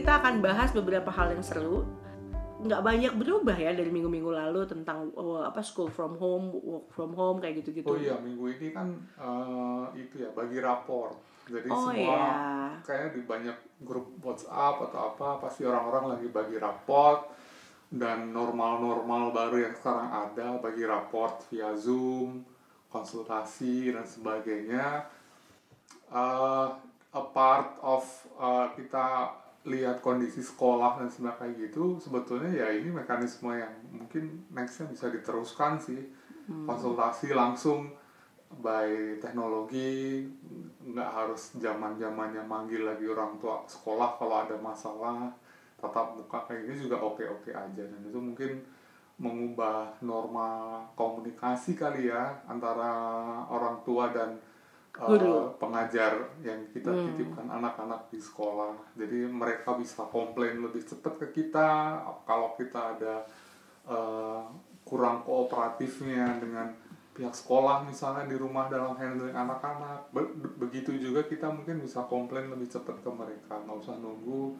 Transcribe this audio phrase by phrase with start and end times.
[0.00, 1.84] kita akan bahas beberapa hal yang seru.
[2.64, 7.12] Nggak banyak berubah ya dari minggu-minggu lalu tentang oh, apa school from home, work from
[7.12, 7.84] home kayak gitu-gitu.
[7.84, 11.12] Oh iya minggu ini kan eh, itu ya bagi rapor.
[11.44, 12.72] Jadi Oh, semua iya.
[12.80, 17.28] kayaknya di banyak grup WhatsApp atau apa pasti orang-orang lagi bagi raport
[17.92, 22.44] dan normal-normal baru yang sekarang ada bagi raport via Zoom,
[22.88, 25.04] konsultasi dan sebagainya.
[26.08, 26.68] Eh,
[27.10, 28.04] a part of
[28.36, 34.40] eh, kita lihat kondisi sekolah dan sebagainya kayak gitu sebetulnya ya ini mekanisme yang mungkin
[34.56, 36.00] nextnya bisa diteruskan sih.
[36.50, 37.94] Konsultasi langsung
[38.50, 40.26] by teknologi
[40.82, 45.30] nggak harus zaman zamannya manggil lagi orang tua sekolah kalau ada masalah
[45.78, 47.82] tatap muka kayak gini juga oke oke aja.
[47.84, 48.58] Dan itu mungkin
[49.20, 52.90] mengubah norma komunikasi kali ya antara
[53.52, 54.40] orang tua dan
[54.96, 55.54] uh, Guru.
[55.56, 62.00] pengajar yang kita titipkan anak-anak di sekolah jadi mereka bisa komplain lebih cepat ke kita
[62.24, 63.14] kalau kita ada
[63.84, 64.42] uh,
[64.82, 66.72] kurang kooperatifnya dengan
[67.10, 72.06] pihak sekolah misalnya di rumah dalam handling anak-anak Be- be- begitu juga kita mungkin bisa
[72.06, 74.56] komplain lebih cepat ke mereka nggak usah nunggu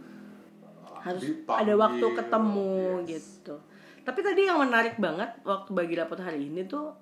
[0.60, 1.62] uh, harus dipanggil.
[1.64, 2.72] ada waktu ketemu
[3.08, 3.40] Yes.
[3.40, 3.56] gitu.
[4.00, 6.92] Tapi tadi yang menarik banget waktu bagi lapor hari ini tuh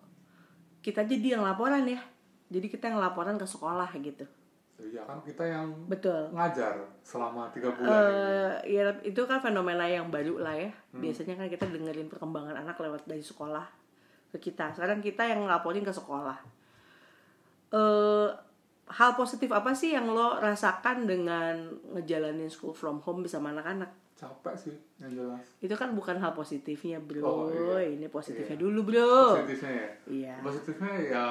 [0.79, 1.99] kita jadi yang laporan ya.
[2.49, 4.25] Jadi kita yang laporan ke sekolah gitu.
[4.79, 6.31] Iya kan kita yang Betul.
[6.31, 8.15] ngajar selama tiga bulan ini.
[8.15, 10.71] Eh ya itu kan fenomena yang baru lah ya.
[10.95, 13.67] Biasanya kan kita dengerin perkembangan anak lewat dari sekolah
[14.31, 14.71] ke kita.
[14.79, 16.39] Sekarang kita yang ngelaporin ke sekolah.
[17.75, 18.29] Eh
[18.89, 23.91] hal positif apa sih yang lo rasakan dengan ngejalanin school from home bersama anak-anak?
[24.19, 27.23] Capek sih yang jelas Itu kan bukan hal positifnya, Bro.
[27.23, 27.47] Oh,
[27.79, 27.95] iya.
[27.95, 28.65] Ini positifnya Iya.
[28.67, 29.39] dulu, Bro.
[29.39, 30.35] positifnya ya Iya.
[30.43, 31.27] positifnya ya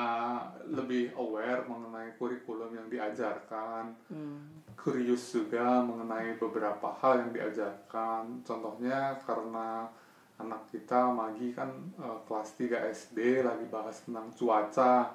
[0.66, 4.64] lebih aware mengenai kurikulum yang diajarkan Hmm.
[4.74, 9.92] curious juga mengenai beberapa hal yang diajarkan contohnya karena
[10.38, 15.12] anak kita Magi kan eh, kelas 3 SD lagi bahas tentang cuaca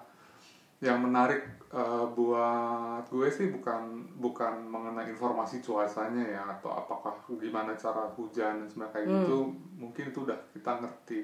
[0.82, 7.78] yang menarik eh, buat gue sih bukan bukan mengenai informasi cuacanya ya atau apakah gimana
[7.78, 9.38] cara hujan dan sebagainya kayak gitu
[9.78, 11.20] mungkin itu udah kita ngerti.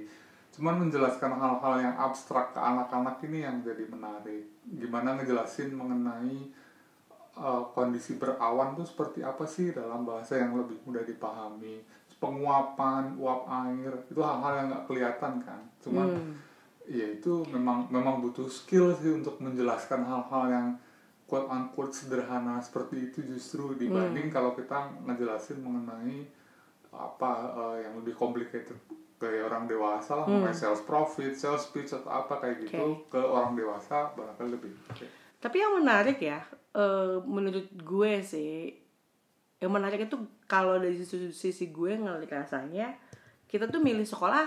[0.55, 4.47] Cuman menjelaskan hal-hal yang abstrak ke anak-anak ini yang jadi menarik.
[4.63, 6.55] Gimana ngejelasin mengenai
[7.35, 11.83] uh, kondisi berawan tuh seperti apa sih dalam bahasa yang lebih mudah dipahami?
[12.19, 15.61] Penguapan uap air itu hal-hal yang nggak kelihatan kan?
[15.83, 16.48] Cuman Hmm.
[16.89, 20.69] Ya itu memang memang butuh skill sih untuk menjelaskan hal-hal yang
[21.29, 26.25] quote unquote sederhana seperti itu justru dibanding kalau kita ngejelasin mengenai
[26.89, 28.81] apa uh, yang lebih complicated
[29.19, 33.59] kayak orang dewasa lah mengenai sales profit, sales pitch atau apa kayak gitu ke orang
[33.59, 35.07] dewasa barangkali lebih oke.
[35.39, 36.43] Tapi yang menarik ya,
[36.75, 38.75] eh, menurut gue sih,
[39.63, 40.19] yang menarik itu
[40.51, 42.95] kalau dari sisi, sisi gue ngeliat rasanya,
[43.51, 44.47] kita tuh milih sekolah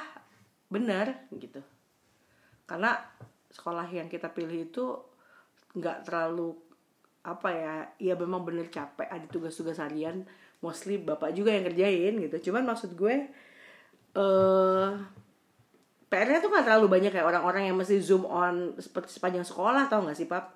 [0.71, 1.59] benar gitu.
[2.71, 2.95] Karena
[3.51, 4.95] sekolah yang kita pilih itu
[5.75, 6.55] nggak terlalu
[7.27, 10.23] apa ya, ya memang bener capek ada tugas-tugas harian,
[10.63, 12.47] mostly bapak juga yang kerjain gitu.
[12.47, 13.27] Cuman maksud gue,
[14.15, 14.89] eh
[16.07, 20.07] PR-nya tuh nggak terlalu banyak kayak orang-orang yang mesti zoom on seperti sepanjang sekolah tau
[20.07, 20.55] nggak sih pap?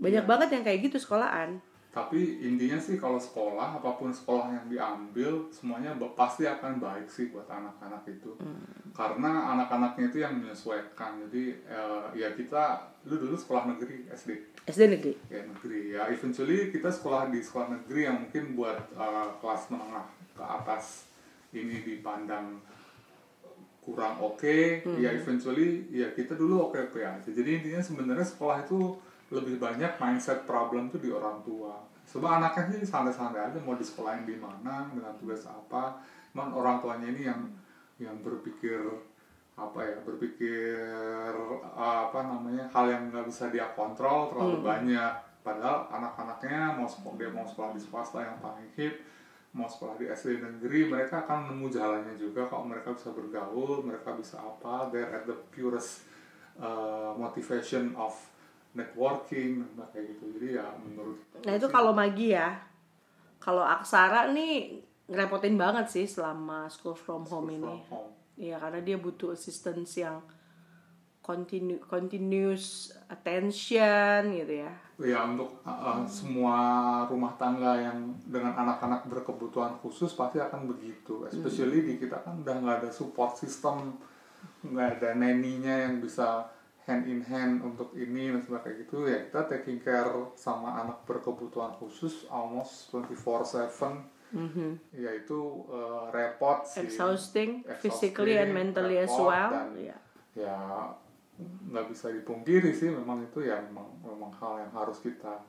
[0.00, 1.60] Banyak banget yang kayak gitu sekolahan.
[1.90, 7.34] Tapi intinya sih kalau sekolah apa pun sekolah yang diambil semuanya pasti akan baik sih
[7.34, 8.38] buat anak-anak itu.
[8.94, 11.18] Karena anak-anaknya itu yang menyesuaikan.
[11.26, 14.30] Jadi eh, ya kita lu dulu sekolah negeri SD
[14.68, 15.12] SD negeri.
[15.32, 20.04] ya negeri ya eventually kita sekolah di sekolah negeri yang mungkin buat uh, kelas menengah
[20.36, 21.08] ke atas
[21.56, 22.60] ini dipandang
[23.80, 29.00] kurang oke ya eventually ya kita dulu oke oke aja jadi intinya sebenarnya sekolah itu
[29.30, 31.78] lebih banyak mindset problem tuh di orang tua.
[32.10, 36.02] Sebab anaknya sih santai-santai aja mau di sekolah yang di mana dengan tugas apa.
[36.34, 37.40] Cuman orang tuanya ini yang
[38.02, 38.82] yang berpikir
[39.54, 41.30] apa ya berpikir
[41.76, 45.14] apa namanya hal yang nggak bisa dia kontrol terlalu banyak.
[45.40, 48.98] Padahal anak-anaknya mau sekolah dia mau sekolah di swasta yang paling hip
[49.50, 54.14] mau sekolah di SD negeri mereka akan nemu jalannya juga kalau mereka bisa bergaul mereka
[54.14, 54.90] bisa apa.
[54.94, 56.06] They're at the purest
[56.58, 58.14] uh, motivation of
[58.70, 62.60] networking nah, kayak gitu jadi ya menurut Nah itu kalau Magi ya,
[63.40, 67.64] kalau Aksara nih ngerepotin banget sih selama school from home ini.
[67.64, 68.10] from home.
[68.40, 70.20] Iya karena dia butuh assistance yang
[71.20, 74.72] continue continuous attention gitu ya.
[75.00, 76.56] Ya untuk uh, uh, semua
[77.08, 81.24] rumah tangga yang dengan anak-anak berkebutuhan khusus pasti akan begitu.
[81.28, 83.96] Especially di kita kan udah nggak ada support system,
[84.64, 86.48] nggak ada neninya yang bisa
[86.90, 91.70] hand in hand untuk ini dan sebagainya gitu ya kita taking care sama anak berkebutuhan
[91.78, 94.10] khusus almost 24/7
[94.94, 96.86] yaitu eh, repot sih.
[96.86, 99.96] Exhausting, Exhausting, physically and mentally as well dan- Iya.
[100.36, 100.58] ya
[101.40, 105.40] nggak bisa dipungkiri sih memang itu ya memang memang hal yang harus kita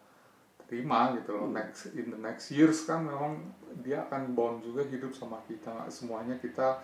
[0.65, 1.51] terima gitu loh.
[1.51, 3.43] Next in the next years kan memang
[3.83, 5.67] dia akan bound juga hidup sama kita.
[5.67, 6.79] Nggak semuanya kita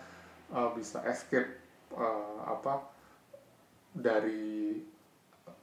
[0.51, 1.47] uh, bisa escape
[1.95, 2.83] uh, apa
[3.97, 4.77] dari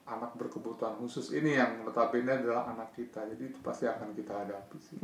[0.04, 3.24] anak berkebutuhan khusus ini yang notabene adalah anak kita.
[3.24, 4.98] Jadi itu pasti akan kita hadapi sih.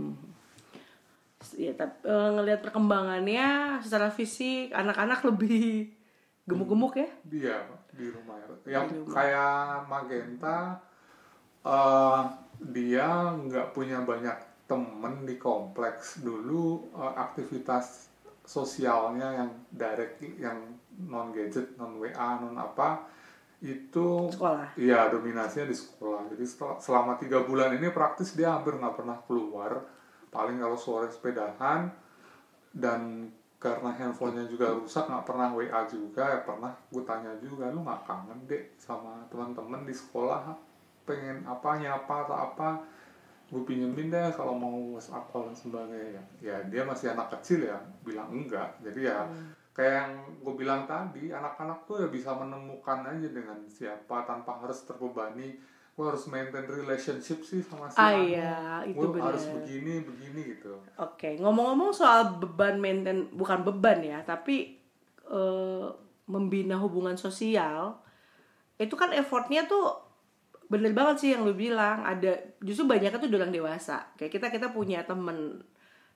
[1.56, 5.88] Ya tapi eh, ngelihat perkembangannya secara fisik anak-anak lebih
[6.44, 7.08] gemuk-gemuk ya?
[7.24, 7.56] Dia
[7.96, 8.46] di rumah ya.
[8.68, 9.12] yang Di rumah.
[9.16, 10.58] kayak Magenta
[11.60, 12.22] eh
[12.60, 14.36] dia nggak punya banyak
[14.68, 16.20] temen di kompleks.
[16.20, 18.12] Dulu eh, aktivitas
[18.44, 20.58] sosialnya yang direct yang
[21.08, 23.08] non gadget non WA non apa
[23.60, 24.72] itu sekolah?
[24.76, 26.32] Iya dominasinya di sekolah.
[26.32, 29.84] Jadi setelah- selama tiga bulan ini praktis dia hampir nggak pernah keluar.
[30.32, 31.92] Paling kalau sore sepedahan
[32.72, 33.28] dan
[33.60, 38.08] karena handphonenya juga rusak nggak pernah WA juga ya pernah gue tanya juga lu nggak
[38.08, 40.56] kangen dek sama teman-teman di sekolah?
[41.04, 42.68] Pengen apa nyapa atau apa?
[43.52, 46.22] Gue pinjemin deh kalau mau WhatsApp call dan sebagainya.
[46.40, 48.78] Ya dia masih anak kecil ya bilang enggak.
[48.80, 49.28] Jadi ya
[49.80, 50.12] kayak yang
[50.44, 55.56] gue bilang tadi anak-anak tuh ya bisa menemukan aja dengan siapa tanpa harus terbebani
[55.96, 58.28] gue harus maintain relationship sih sama si Ah, anu.
[58.28, 64.20] iya, itu Gua harus begini begini gitu Oke, ngomong-ngomong soal beban maintain, bukan beban ya,
[64.20, 64.76] tapi
[65.24, 65.88] eh,
[66.28, 67.96] membina hubungan sosial,
[68.76, 69.96] itu kan effortnya tuh
[70.70, 72.06] bener banget sih yang lu bilang.
[72.06, 74.14] Ada justru banyaknya tuh orang dewasa.
[74.14, 75.60] Kayak kita kita punya temen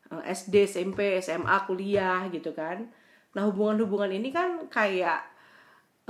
[0.08, 2.88] eh, SD, SMP, SMA, kuliah gitu kan.
[3.34, 5.20] Nah hubungan-hubungan ini kan kayak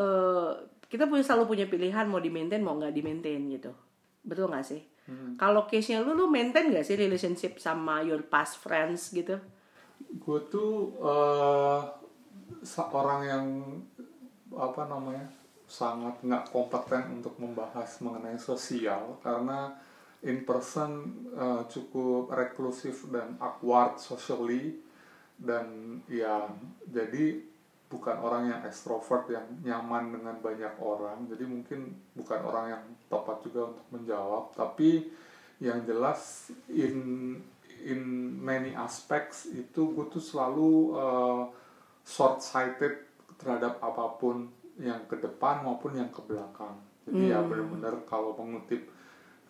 [0.01, 0.51] eh,
[0.89, 3.73] kita punya selalu punya pilihan mau di maintain mau nggak di maintain gitu.
[4.25, 4.83] Betul nggak sih?
[5.37, 9.37] Kalau case-nya lu, lu maintain gak sih relationship sama your past friends gitu?
[10.15, 11.81] gue tuh eh
[12.65, 13.47] seorang yang
[14.55, 15.27] apa namanya
[15.67, 19.75] sangat nggak kompeten untuk membahas mengenai sosial karena
[20.23, 24.79] in person eh, cukup reklusif dan awkward socially
[25.39, 26.47] dan ya
[26.87, 27.43] jadi
[27.95, 31.31] bukan orang yang ekstrovert yang nyaman dengan banyak orang.
[31.31, 34.51] Jadi mungkin bukan orang yang tepat juga untuk menjawab.
[34.59, 35.07] Tapi
[35.63, 37.39] yang jelas in
[37.85, 38.01] in
[38.41, 40.97] many aspects itu gue tuh selalu
[42.03, 43.05] short sighted
[43.39, 44.49] terhadap apa pun
[44.81, 46.75] yang ke depan maupun yang ke belakang.
[47.05, 48.89] Jadi ya benar-benar kalau mengutip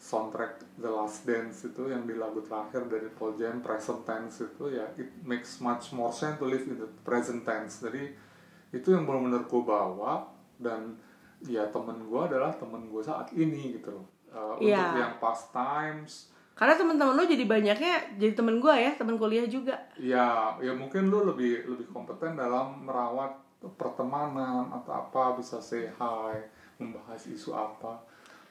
[0.05, 4.69] soundtrack The Last Dance itu yang di lagu terakhir dari Paul Jam present tense itu
[4.69, 8.13] ya it makes much more sense to live in the present tense jadi
[8.69, 10.29] itu yang benar-benar gue bawa
[10.61, 10.93] dan
[11.41, 14.05] ya temen gue adalah temen gue saat ini gitu loh
[14.35, 14.83] Uh, Iya.
[14.83, 16.13] untuk yang past times
[16.59, 19.79] Karena teman-teman lu jadi banyaknya jadi temen gua ya, temen kuliah juga.
[19.95, 23.31] ya ya mungkin lu lebih lebih kompeten dalam merawat
[23.79, 26.35] pertemanan atau apa bisa say hi
[26.75, 27.95] membahas isu apa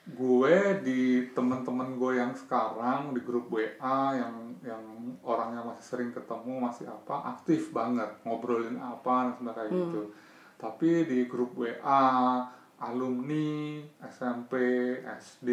[0.04, 4.84] gue di teman-teman gue yang sekarang di grup WA yang yang
[5.24, 10.02] orangnya masih sering ketemu masih apa aktif banget ngobrolin apa dan sebagainya kayak gitu.
[10.60, 12.04] Tapi di grup WA
[12.84, 14.54] alumni SMP
[15.08, 15.50] SD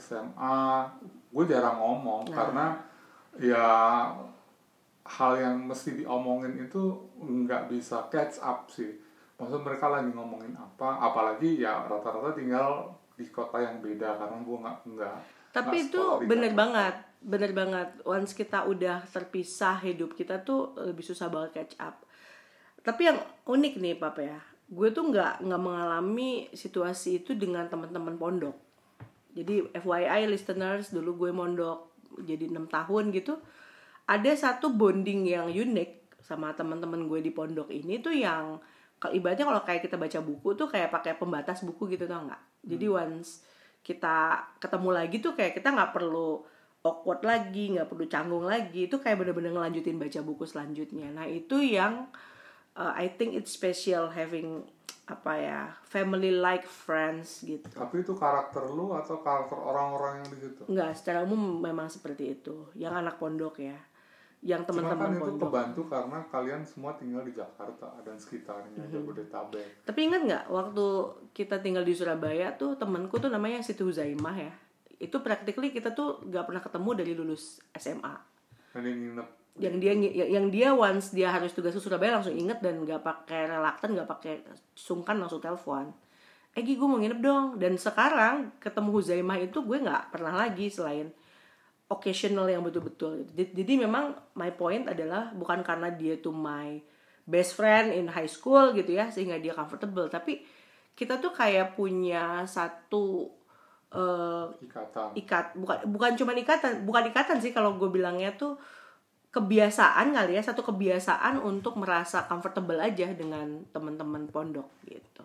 [0.00, 0.88] SMA
[1.28, 2.80] gue jarang ngomong karena
[3.36, 3.68] ya
[5.04, 8.96] hal yang mesti diomongin itu nggak bisa catch up sih.
[9.36, 14.56] Maksud mereka lagi ngomongin apa apalagi ya rata-rata tinggal di kota yang beda karena gue
[14.56, 15.14] nggak nggak
[15.52, 17.88] Tapi nggak itu bener banget, bener banget.
[18.08, 22.00] Once kita udah terpisah hidup kita tuh lebih susah banget catch up.
[22.80, 24.40] Tapi yang unik nih papa ya,
[24.72, 28.56] gue tuh nggak nggak mengalami situasi itu dengan teman-teman pondok.
[29.36, 31.92] Jadi FYI listeners dulu gue mondok
[32.24, 33.36] jadi enam tahun gitu.
[34.08, 38.58] Ada satu bonding yang unik sama teman-teman gue di pondok ini tuh yang
[39.08, 42.49] ibaratnya kalau kayak kita baca buku tuh kayak pakai pembatas buku gitu tau nggak?
[42.64, 43.44] Jadi once
[43.80, 46.44] kita ketemu lagi tuh kayak kita nggak perlu
[46.80, 48.88] awkward lagi, nggak perlu canggung lagi.
[48.88, 51.12] Itu kayak bener-bener ngelanjutin baca buku selanjutnya.
[51.12, 52.08] Nah itu yang
[52.76, 54.68] uh, I think it's special having
[55.10, 57.66] apa ya family like friends gitu.
[57.66, 62.38] tapi itu karakter lu atau karakter orang-orang yang di situ Enggak, secara umum memang seperti
[62.38, 62.70] itu.
[62.78, 63.74] Yang anak pondok ya.
[64.40, 68.88] Yang kan teman-teman itu kebantu karena kalian semua tinggal di Jakarta dan sekitarnya Mhm.
[68.88, 70.86] Jabodetabek Tapi ingat nggak waktu
[71.36, 74.52] kita tinggal di Surabaya tuh temanku tuh namanya Siti Huzaimah ya.
[74.96, 78.16] Itu practically kita tuh nggak pernah ketemu dari lulus SMA.
[78.70, 79.28] dan yang nginep
[79.58, 79.92] Yang dia
[80.30, 84.08] yang dia once dia harus tugas ke Surabaya langsung inget dan nggak pakai relaktan, nggak
[84.08, 84.40] pakai
[84.72, 85.90] sungkan langsung telepon.
[86.50, 87.46] Eh Gi, gue mau nginep dong.
[87.58, 91.10] Dan sekarang ketemu Huzaimah itu gue nggak pernah lagi selain
[91.90, 93.30] occasional yang betul-betul gitu.
[93.34, 96.78] jadi, jadi memang my point adalah bukan karena dia tuh my
[97.26, 100.06] best friend in high school gitu ya sehingga dia comfortable.
[100.06, 100.42] Tapi
[100.94, 103.30] kita tuh kayak punya satu
[103.90, 105.08] eh, ikatan.
[105.18, 108.54] ikat bukan bukan cuma ikatan bukan ikatan sih kalau gue bilangnya tuh
[109.30, 115.22] kebiasaan kali ya satu kebiasaan untuk merasa comfortable aja dengan teman-teman pondok gitu.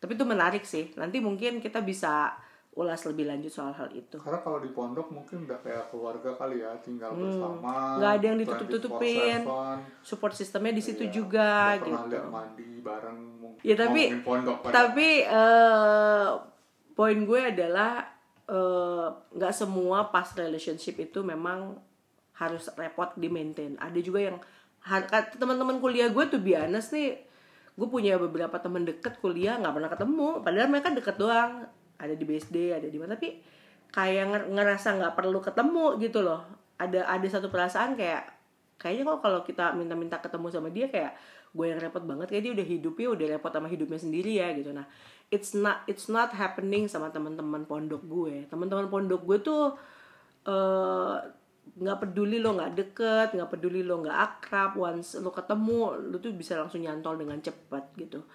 [0.00, 0.92] Tapi itu menarik sih.
[1.00, 2.36] Nanti mungkin kita bisa
[2.72, 6.60] ulas lebih lanjut soal hal itu karena kalau di pondok mungkin udah kayak keluarga kali
[6.60, 7.96] ya tinggal bersama Hmm.
[8.00, 9.38] Nggak ada yang ditutup-tutupin.
[9.42, 10.00] 24/7.
[10.02, 13.18] support sistemnya di situ Iya, juga pernah gitu lihat mandi bareng
[13.60, 16.28] Ya, tapi- pondok pada tapi eh,
[16.92, 18.08] poin gue adalah
[18.44, 21.76] eh, nggak semua past relationship itu memang
[22.34, 24.36] harus repot di maintain ada juga yang
[25.32, 27.20] teman-teman kuliah gue tuh biasa nih
[27.72, 31.68] gue punya beberapa teman deket kuliah nggak pernah ketemu padahal mereka deket doang
[32.02, 33.14] ada di BSD ada di mana.
[33.14, 33.38] Tapi
[33.94, 36.42] kayak nger- ngerasa nggak perlu ketemu gitu loh.
[36.82, 38.26] Ada ada satu perasaan kayak
[38.82, 41.14] kayaknya kok kalau kita minta-minta ketemu sama dia kayak
[41.52, 44.74] gue yang repot banget kayak dia udah hidupnya udah repot sama hidupnya sendiri ya gitu.
[44.74, 44.88] Nah
[45.30, 48.50] it's not it's not happening sama teman-teman pondok gue.
[48.50, 49.64] Teman-teman pondok gue tuh
[50.50, 51.16] eh,
[51.62, 54.74] nggak peduli lo nggak deket nggak peduli lo nggak akrab.
[54.74, 58.26] Once lo ketemu lo tuh bisa langsung nyantol dengan cepat gitu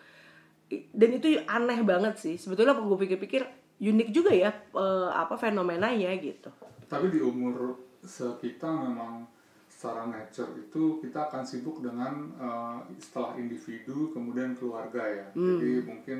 [0.69, 2.35] dan itu aneh banget sih.
[2.35, 3.41] Sebetulnya kalau gue pikir-pikir
[3.79, 6.51] unik juga ya eh, apa fenomenanya gitu.
[6.87, 9.27] Tapi di umur sekitar memang
[9.67, 15.27] secara nature itu kita akan sibuk dengan eh, setelah individu kemudian keluarga ya.
[15.37, 15.59] Hmm.
[15.61, 16.19] jadi mungkin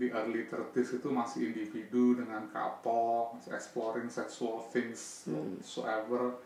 [0.00, 6.40] di early 30s itu masih individu dengan couple masih exploring sexual things whatsoever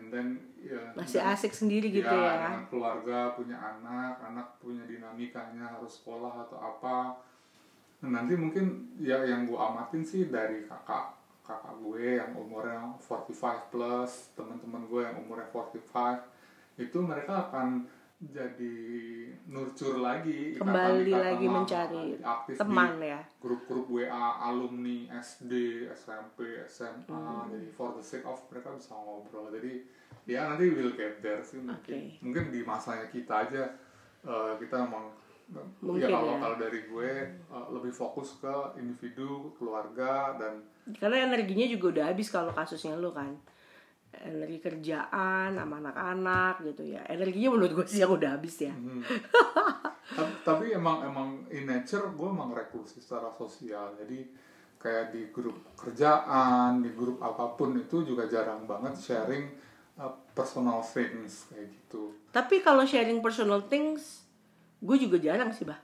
[0.00, 0.28] and then
[0.64, 5.76] ya masih dan- asik sendiri gitu ya, ya, dengan keluarga punya anak anak punya dinamikanya
[5.76, 7.20] harus sekolah atau apa.
[8.00, 13.68] Nah, nanti mungkin ya yang gue amatin sih dari kakak kakak gue yang umurnya 45
[13.68, 16.24] plus teman-teman gue yang umurnya 45
[16.80, 17.84] itu mereka akan
[18.20, 18.76] jadi
[19.46, 24.12] nurture lagi ikatan- kembali ikatan lagi lama, mencari aktif di teman ya grup-grup WA
[24.42, 25.52] alumni SD,
[25.90, 27.48] SMP, SMA Hmm.
[27.48, 29.72] jadi for the sake of mereka bisa ngobrol jadi
[30.26, 32.20] ya nanti will get there sih mungkin Oke.
[32.20, 33.64] mungkin di masanya kita aja
[34.22, 35.08] eh, kita emang
[35.82, 36.38] Mungkin ya kalau ya.
[36.38, 40.62] kalau dari gue eh, lebih fokus ke individu keluarga dan
[40.94, 43.32] karena energinya juga udah habis kalau kasusnya lu kan
[44.10, 47.02] energi kerjaan sama anak-anak gitu ya.
[47.06, 48.74] Energinya menurut gue sih yang udah habis ya.
[48.74, 49.00] Hmm.
[50.18, 53.94] tapi, tapi emang emang in nature gue emang reklusi secara sosial.
[53.96, 54.26] Jadi
[54.80, 59.44] kayak di grup kerjaan di grup apa pun itu juga jarang banget sharing
[60.00, 62.16] uh, personal things kayak gitu.
[62.32, 64.24] Tapi kalau sharing personal things
[64.80, 65.78] gue juga jarang sih bah.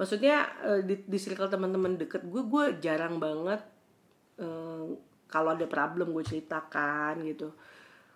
[0.00, 3.60] Maksudnya eh, di, di circle teman-teman deket gue gue jarang banget
[4.40, 4.84] eh,
[5.32, 7.56] kalau ada problem gue ceritakan gitu.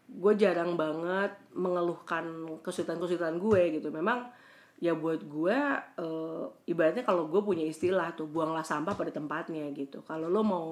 [0.06, 3.88] Gue jarang banget mengeluhkan kesulitan-kesulitan gue gitu.
[3.88, 4.28] Memang
[4.76, 5.56] ya buat gue
[5.96, 10.04] eh, ibaratnya kalau gue punya istilah tuh buanglah sampah pada tempatnya gitu.
[10.04, 10.68] Kalau lo mau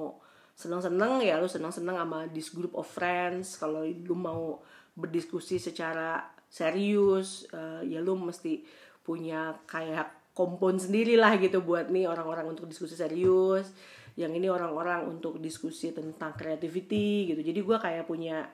[0.54, 3.56] seneng-seneng ya lo seneng-seneng sama this group of friends.
[3.56, 4.60] Kalau lo mau
[4.92, 6.20] berdiskusi secara
[6.52, 8.62] serius eh, ya lo mesti
[9.00, 13.70] punya kayak kompon sendiri lah gitu buat nih orang-orang untuk diskusi serius
[14.14, 17.40] yang ini orang-orang untuk diskusi tentang creativity gitu.
[17.42, 18.46] Jadi gue kayak punya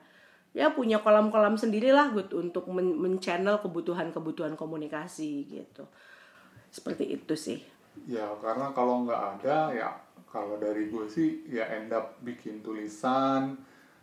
[0.51, 5.85] ya punya kolam-kolam sendiri lah gitu untuk men- men-channel kebutuhan-kebutuhan komunikasi gitu.
[6.73, 7.59] Seperti itu sih.
[8.09, 9.89] Ya karena kalau nggak ada ya
[10.31, 13.59] kalau dari gue sih ya end up bikin tulisan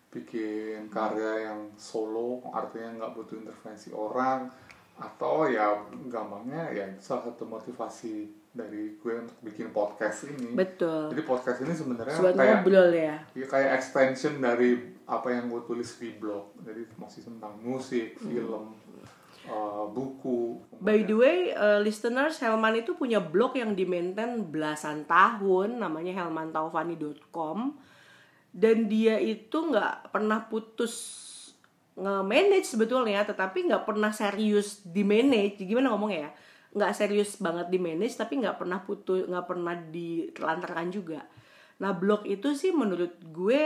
[0.08, 4.48] bikin karya yang solo artinya nggak butuh intervensi orang
[4.96, 5.76] atau ya
[6.08, 11.72] gampangnya ya salah satu motivasi dari gue untuk bikin podcast ini betul jadi podcast ini
[11.72, 16.82] sebenarnya kayak ngobrol ya ya kayak extension dari apa yang gue tulis di blog jadi
[16.98, 18.34] masih tentang musik Hmm.
[18.34, 18.64] film
[19.46, 25.82] uh, buku By the way, uh, listeners, Helman itu punya blog yang di-maintain belasan tahun,
[25.82, 27.74] namanya helmantaufani.com.
[28.54, 30.94] Dan dia itu nggak pernah putus
[31.98, 35.58] nge-manage sebetulnya, tetapi nggak pernah serius di-manage.
[35.66, 36.32] Gimana ngomongnya ya?
[36.74, 41.20] Nggak serius banget di-manage, tapi nggak pernah putus, nggak pernah ditelantarkan juga.
[41.78, 43.62] Nah, blog itu sih menurut gue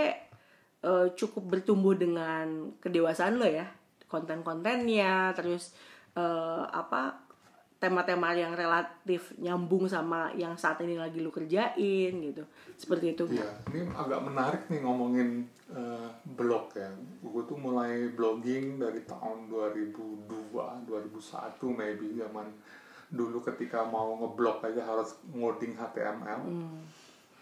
[0.83, 3.67] eh, cukup bertumbuh dengan kedewasaan lo ya
[4.13, 5.73] konten-kontennya terus
[6.13, 7.33] eh, apa
[7.81, 12.47] tema-tema yang relatif nyambung sama yang saat ini lagi lu kerjain gitu
[12.79, 15.43] seperti itu Iya, ini agak menarik nih ngomongin
[15.73, 16.93] eh, blog ya.
[17.25, 22.47] Gue tuh mulai blogging dari tahun 2002, 2001 maybe zaman
[23.13, 26.43] dulu ketika mau ngeblog aja harus ngoding HTML.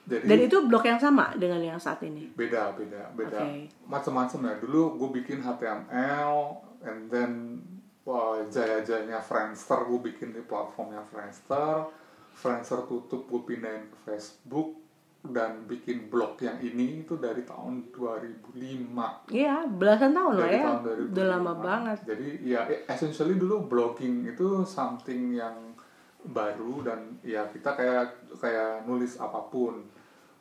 [0.03, 2.35] jadi Dan itu blog yang sama dengan yang saat ini.
[2.35, 3.71] beda beda beda Oke.
[3.87, 6.35] macam-macam ya dulu gue bikin HTML
[6.83, 7.63] and then
[8.03, 11.87] wah, jaya-jayanya Friendster gue bikin di platformnya Friendster
[12.35, 14.75] Friendster tutup gue pindahin ke Facebook
[15.21, 20.65] dan bikin blog yang ini itu dari tahun 2005 Iya, belasan tahun lah dari ya.
[20.65, 21.13] tahun 2005.
[21.13, 21.99] Udah lama banget.
[22.07, 25.77] jadi ya essentially dulu blogging itu something yang
[26.21, 28.05] baru dan ya kita kayak
[28.37, 29.81] kayak nulis apa pun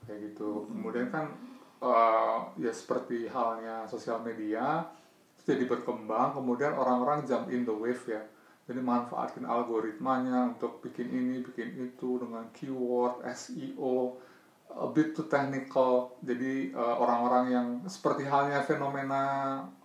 [0.03, 1.27] kayak gitu kemudian kan
[1.79, 4.83] eh, ya seperti halnya sosial media
[5.35, 8.19] itu jadi berkembang kemudian orang-orang jump in the wave ya
[8.67, 14.19] jadi manfaatin algoritmanya untuk bikin ini bikin itu dengan keyword SEO
[14.89, 19.23] bit too technical jadi eh, orang-orang yang seperti halnya fenomena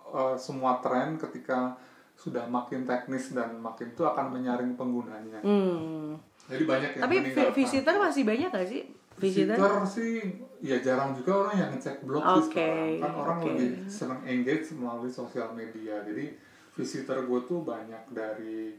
[0.06, 1.72] eh, semua tren ketika
[2.14, 6.14] sudah makin teknis dan makin itu akan menyaring penggunanya Hmm.
[6.46, 7.16] jadi banyak yang Tapi
[7.50, 8.82] visitor masih banyak gak sih?
[9.14, 9.58] Visitor?
[9.58, 10.12] Visitor sih
[10.58, 13.46] ya jarang juga orang yang ngecek blog sih Oke, sekarang kan orang oke.
[13.50, 16.34] lebih senang engage melalui sosial media jadi
[16.72, 18.74] visitor gue tuh banyak dari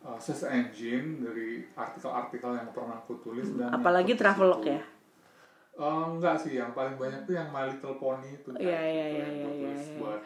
[0.00, 4.78] uh, search engine dari artikel-artikel yang pernah aku tulis dan yang Apalagi Travelog ya?
[5.72, 9.06] Eh, enggak sih yang paling banyak tuh yang My Little Pony itu Iya, kan, iya,
[9.06, 9.96] iya, iya, iya, iya.
[9.96, 10.20] buat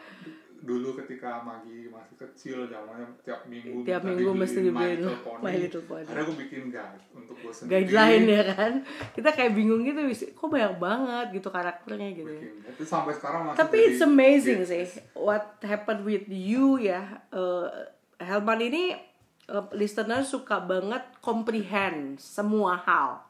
[0.65, 5.05] dulu ketika Magi masih kecil zamannya tiap minggu Tiap minggu mesti dibeliin
[5.45, 6.03] My Little Pony.
[6.03, 8.73] akhirnya gue bikin guide untuk gue sendiri Guideline ya kan?
[9.13, 10.01] Kita kayak bingung gitu,
[10.33, 14.83] kok banyak banget gitu karakternya gitu bikin itu sampai sekarang masih Tapi it's amazing sih
[15.13, 17.23] what happened with you ya.
[17.29, 17.69] Eh,
[18.17, 18.83] Helman ini
[19.45, 23.21] eh, listener suka banget comprehend semua hal.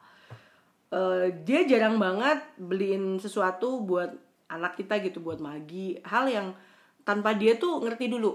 [0.96, 4.16] Eh, dia jarang banget beliin sesuatu buat
[4.48, 6.00] anak kita gitu buat Magi.
[6.08, 6.48] Hal yang
[7.04, 8.32] tanpa dia tuh ngerti dulu.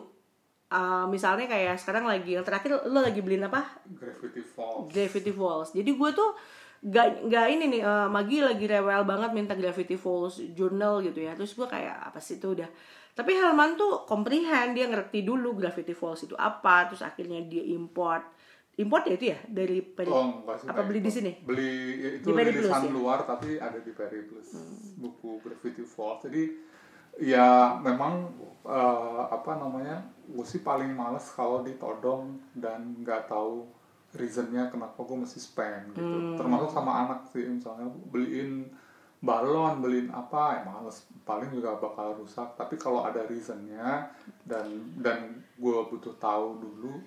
[0.68, 3.64] Eh, misalnya kayak sekarang lagi yang terakhir lo lagi beliin apa?
[3.88, 5.68] Gravity Falls Gravity Falls.
[5.72, 6.36] Jadi gue tuh
[6.84, 11.32] gak, gak ini nih, eh, Magi lagi rewel banget minta Gravity Falls journal gitu ya.
[11.32, 12.68] Terus gue kayak apa sih itu udah.
[13.16, 16.92] Tapi Helman tuh comprehend, dia ngerti dulu Gravity Falls itu apa.
[16.92, 18.36] Terus akhirnya dia import.
[18.80, 21.32] Import ya itu ya dari Peri- Oh, enggak sih, apa beli di sini?
[21.40, 22.78] Beli ya itu Di Peri Plus, ya?
[22.80, 22.90] Hmm.
[22.90, 24.48] luar tapi ada di Peri Plus
[24.96, 26.24] buku Gravity Falls.
[26.24, 26.42] Jadi
[27.20, 30.00] ya memang eh, apa namanya?
[30.24, 33.66] Gue sih paling males kalau ditodong dan nggak tahu
[34.10, 36.02] reasonnya kenapa gue mesti spend gitu.
[36.02, 36.34] Hmm.
[36.34, 38.66] Termasuk sama anak sih misalnya beliin
[39.20, 41.04] balon, beliin apa ya males.
[41.22, 42.56] Paling juga bakal rusak.
[42.56, 44.08] Tapi kalau ada reasonnya
[44.42, 44.66] dan
[44.96, 45.18] dan
[45.54, 46.98] gue butuh tahu dulu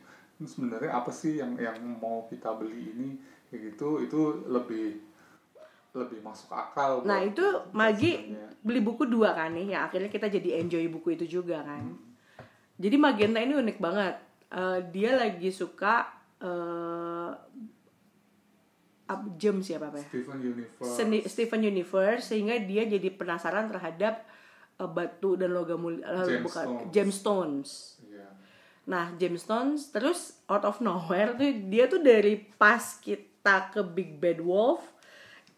[0.45, 3.09] sebenarnya apa sih yang yang mau kita beli ini
[3.47, 4.99] kayak gitu itu lebih
[5.93, 8.11] lebih masuk akal Nah buat- itu Magi
[8.59, 11.85] beli buku dua kan nih, yang akhirnya kita jadi enjoy buku itu juga kan.
[12.75, 14.15] Jadi Magenta ini unik banget.
[14.49, 16.09] Eh, dia lagi suka
[19.35, 20.07] James siapa apa ya?
[20.07, 24.25] Steven Universe Seni- Steven Universe sehingga dia jadi penasaran terhadap
[24.73, 26.89] eh, batu dan logam mulia eh, bukan Gemstones.
[26.89, 27.69] gemstones.
[27.69, 27.92] Iya.
[28.83, 34.43] Nah, gemstones terus out of nowhere tuh dia tuh dari pas kita ke Big Bad
[34.43, 34.83] Wolf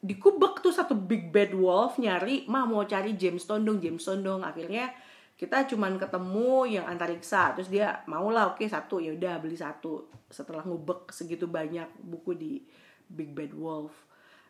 [0.06, 4.42] dikubek tuh satu Big Bad Wolf nyari mah mau cari gemstone dong gemstone dong.
[4.46, 4.94] Akhirnya
[5.36, 9.02] kita cuman ketemu yang antariksa terus dia mau lah oke satu.
[9.02, 10.06] Ya udah beli satu.
[10.30, 12.62] Setelah ngubek segitu banyak buku di
[13.10, 13.94] Big Bad Wolf.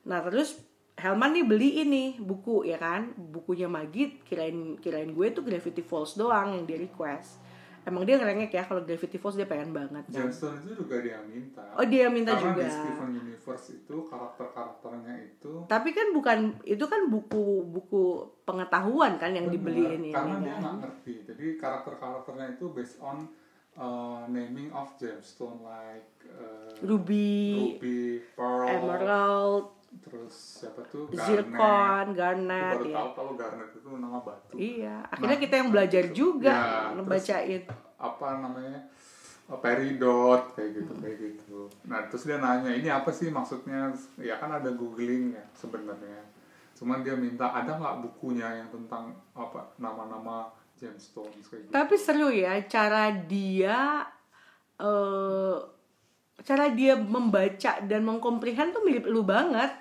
[0.04, 0.60] Nah terus
[0.96, 3.12] Helman nih beli ini buku ya kan?
[3.20, 7.44] Bukunya Magit kirain kirain gue tuh Gravity Falls doang yang dia request
[7.86, 10.28] emang dia ngerengek ya kalau Gravity Falls dia pengen banget kan?
[10.28, 11.64] Itu juga dia minta.
[11.78, 12.66] Oh dia minta karena juga.
[12.66, 19.48] Di Steven Universe itu karakter-karakternya itu tapi kan bukan itu kan buku-buku pengetahuan kan yang
[19.50, 21.14] dibeliin ini karena dia kan nggak ngerti.
[21.30, 23.30] Jadi karakter-karakternya itu based on
[23.78, 29.66] uh, naming of gemstone like uh, ruby, ruby, pearl, emerald
[29.98, 31.08] terus siapa tuh?
[31.10, 34.54] Zircon Aku garnet baru ya tahu kalau garnet itu nama batu.
[34.54, 36.14] Iya akhirnya Nah, kita yang belajar itu.
[36.14, 37.62] juga Ya, ngebacain.
[37.96, 38.80] apa namanya?
[39.46, 41.60] Uh, peridot kayak gitu kayak gitu.
[41.86, 43.94] Nah terus dia nanya ini apa sih maksudnya?
[44.18, 46.26] Ya kan ada googling ya sebenarnya.
[46.74, 51.46] Cuman dia minta ada nggak bukunya yang tentang apa nama-nama gemstones?
[51.46, 51.72] Kayak gitu.
[51.72, 54.02] Tapi seru ya cara dia
[54.76, 55.58] eh
[56.44, 59.72] cara dia membaca dan mengkomprehend tuh mirip lu banget.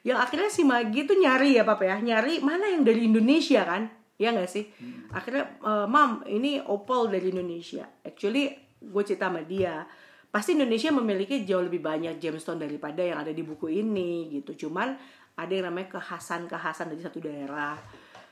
[0.00, 1.96] Yang akhirnya si Magi tuh nyari ya papa ya.
[2.00, 3.86] Nyari mana yang dari Indonesia kan?
[4.16, 4.64] Ya nggak sih?
[5.12, 7.84] Akhirnya eh, mam ini opal dari Indonesia.
[8.02, 9.84] Actually gue cerita sama dia.
[10.30, 14.66] Pasti Indonesia memiliki jauh lebih banyak gemstone daripada yang ada di buku ini gitu.
[14.66, 14.94] Cuman
[15.36, 17.74] ada yang namanya kekhasan-kekhasan dari satu daerah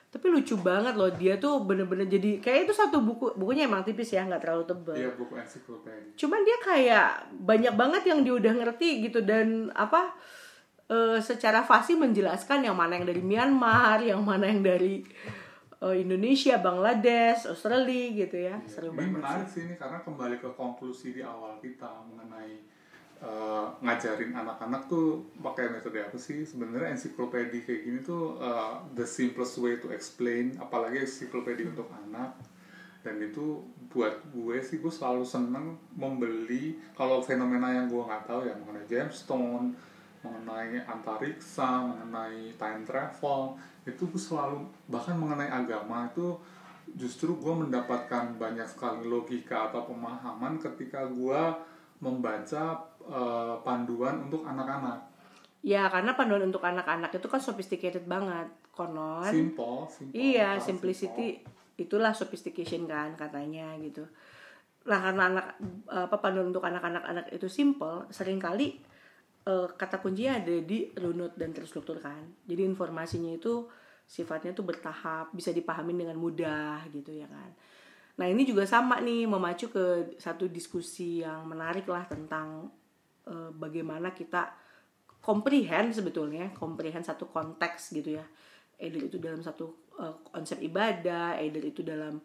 [0.09, 4.09] tapi lucu banget loh dia tuh bener-bener jadi kayak itu satu buku bukunya emang tipis
[4.09, 8.53] ya nggak terlalu tebal Iya buku ensiklopedia cuman dia kayak banyak banget yang dia udah
[8.57, 10.17] ngerti gitu dan apa
[10.89, 15.05] eh, secara fasih menjelaskan yang mana yang dari Myanmar, yang mana yang dari
[15.85, 18.57] eh, Indonesia, Bangladesh, Australia gitu ya.
[18.65, 19.13] Seru ini banget.
[19.21, 22.65] menarik sih ini karena kembali ke konklusi di awal kita mengenai
[23.23, 26.43] eh, ngajarin anak-anak tuh pakai metode apa sih?
[26.47, 32.35] Sebenarnya ensiklopedia kayak gini tuh eh, the simplest way to explain apalagi ensiklopedia untuk anak.
[33.03, 36.77] Dan itu buat gue sih gue selalu seneng membeli.
[36.99, 39.75] Kalau fenomena yang gue nggak tahu ya mengenai gemstone
[40.19, 43.55] mengenai antariksa mengenai time travel
[43.87, 46.35] itu gue selalu bahkan mengenai agama itu
[46.97, 51.41] justru gue mendapatkan banyak sekali logika atau pemahaman ketika gue
[51.99, 55.09] membaca eh, panduan untuk anak-anak
[55.59, 59.27] Ya karena panduan untuk anak-anak itu kan sophisticated banget, konon.
[59.27, 61.29] simple, simple Iya, sangat simplicity
[61.79, 64.07] itulah sophistication kan katanya gitu.
[64.87, 65.47] Nah karena anak
[65.91, 68.79] apa panduan untuk anak-anak anak itu simple, sering kali
[69.51, 72.23] eh, kata kuncinya ada di runut dan terstruktur kan.
[72.47, 73.67] Jadi informasinya itu
[74.07, 77.51] sifatnya tuh bertahap, bisa dipahami dengan mudah gitu ya kan.
[78.19, 82.67] Nah ini juga sama nih memacu ke satu diskusi yang menarik lah tentang
[83.27, 84.51] eh, bagaimana kita
[85.23, 88.27] comprehend sebetulnya, comprehend satu konteks gitu ya.
[88.79, 92.19] Either itu dalam satu eh, konsep ibadah, either itu dalam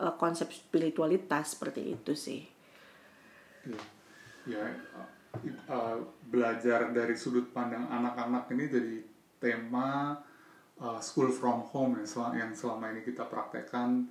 [0.00, 2.40] eh, konsep spiritualitas seperti itu sih.
[3.66, 3.82] Ya,
[4.48, 4.64] ya
[5.68, 5.96] uh,
[6.26, 8.96] belajar dari sudut pandang anak-anak ini jadi
[9.42, 10.16] tema
[10.80, 14.08] uh, school from home ya, sel- yang selama ini kita praktekkan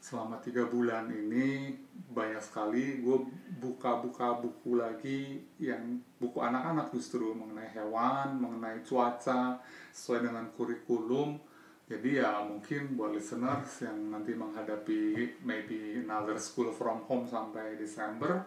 [0.00, 1.74] selama tiga bulan ini
[2.14, 3.18] banyak sekali gue
[3.58, 9.58] buka-buka buku lagi yang buku anak-anak justru mengenai hewan, mengenai cuaca
[9.90, 11.40] sesuai dengan kurikulum.
[11.86, 18.42] Jadi ya mungkin buat listeners yang nanti menghadapi maybe another school from home sampai Desember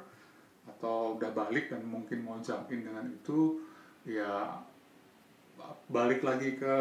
[0.67, 3.63] atau udah balik dan mungkin mau jump in dengan itu
[4.03, 4.59] ya
[5.89, 6.75] balik lagi ke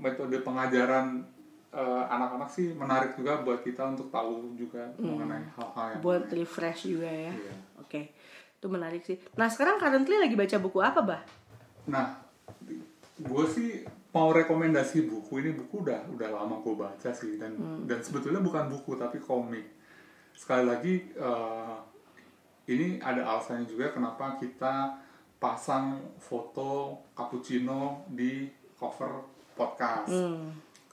[0.00, 1.22] metode pengajaran
[1.70, 6.90] eh, anak-anak sih menarik juga buat kita untuk tahu juga mengenai hal-hal yang Buat refresh
[6.90, 7.32] juga ya.
[7.32, 7.54] Iya.
[7.78, 8.00] Oke.
[8.58, 9.16] Itu menarik sih.
[9.38, 11.22] Nah, sekarang currently lagi baca buku apa, Bah?
[11.88, 12.20] Nah,
[13.20, 17.54] gue sih mau rekomendasi buku ini buku udah udah lama gue baca sih dan
[17.86, 19.70] dan sebetulnya bukan buku tapi komik.
[20.34, 21.76] Sekali lagi eh,
[22.70, 24.98] ini ada alasannya juga kenapa kita
[25.40, 29.24] pasang foto cappuccino di cover
[29.56, 30.10] podcast.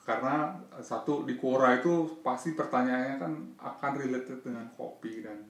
[0.08, 5.44] Karena eh, satu di Quora itu pasti pertanyaannya kan akan related dengan kopi dan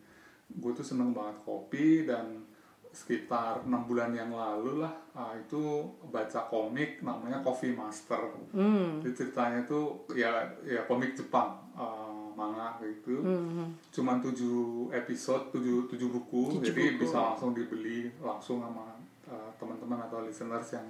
[0.47, 2.41] gue tuh seneng banget kopi dan
[2.87, 8.17] sekitar enam bulan yang lalu lah ah, itu baca komik namanya Coffee Master.
[8.49, 8.97] Hmm.
[9.05, 13.21] Jadi ceritanya tuh ya ya komik Jepang ah, manga gitu.
[13.21, 13.77] Hmm.
[13.93, 17.05] Cuman tujuh episode, tujuh, tujuh buku, Tujuh jadi buku.
[17.05, 18.97] bisa langsung dibeli langsung sama
[19.29, 20.87] ah, teman-teman atau listeners yang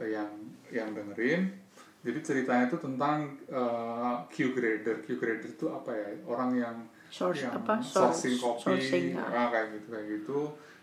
[0.00, 0.30] yang
[0.72, 1.52] yang dengerin.
[2.00, 5.04] Jadi ceritanya itu tentang ah, Q grader.
[5.04, 6.08] Q grader itu apa ya?
[6.24, 6.76] Orang yang
[7.10, 7.82] Source yang apa?
[7.82, 10.40] sourcing Source- kopi sourcing, ah, kayak gitu kayak gitu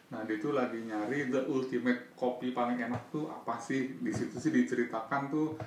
[0.07, 4.39] nah dia tuh lagi nyari the ultimate kopi paling enak tuh apa sih di situ
[4.39, 5.59] sih diceritakan tuh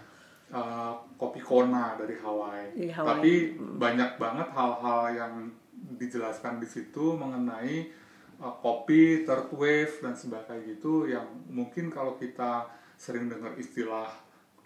[0.49, 2.89] uh, kopi Kona dari Hawaii.
[2.89, 3.05] Hawaii.
[3.05, 5.35] tapi banyak banget hal-hal yang
[6.01, 7.93] dijelaskan di situ mengenai
[8.41, 12.65] uh, kopi third wave dan sebagainya gitu yang mungkin kalau kita
[12.97, 14.09] sering dengar istilah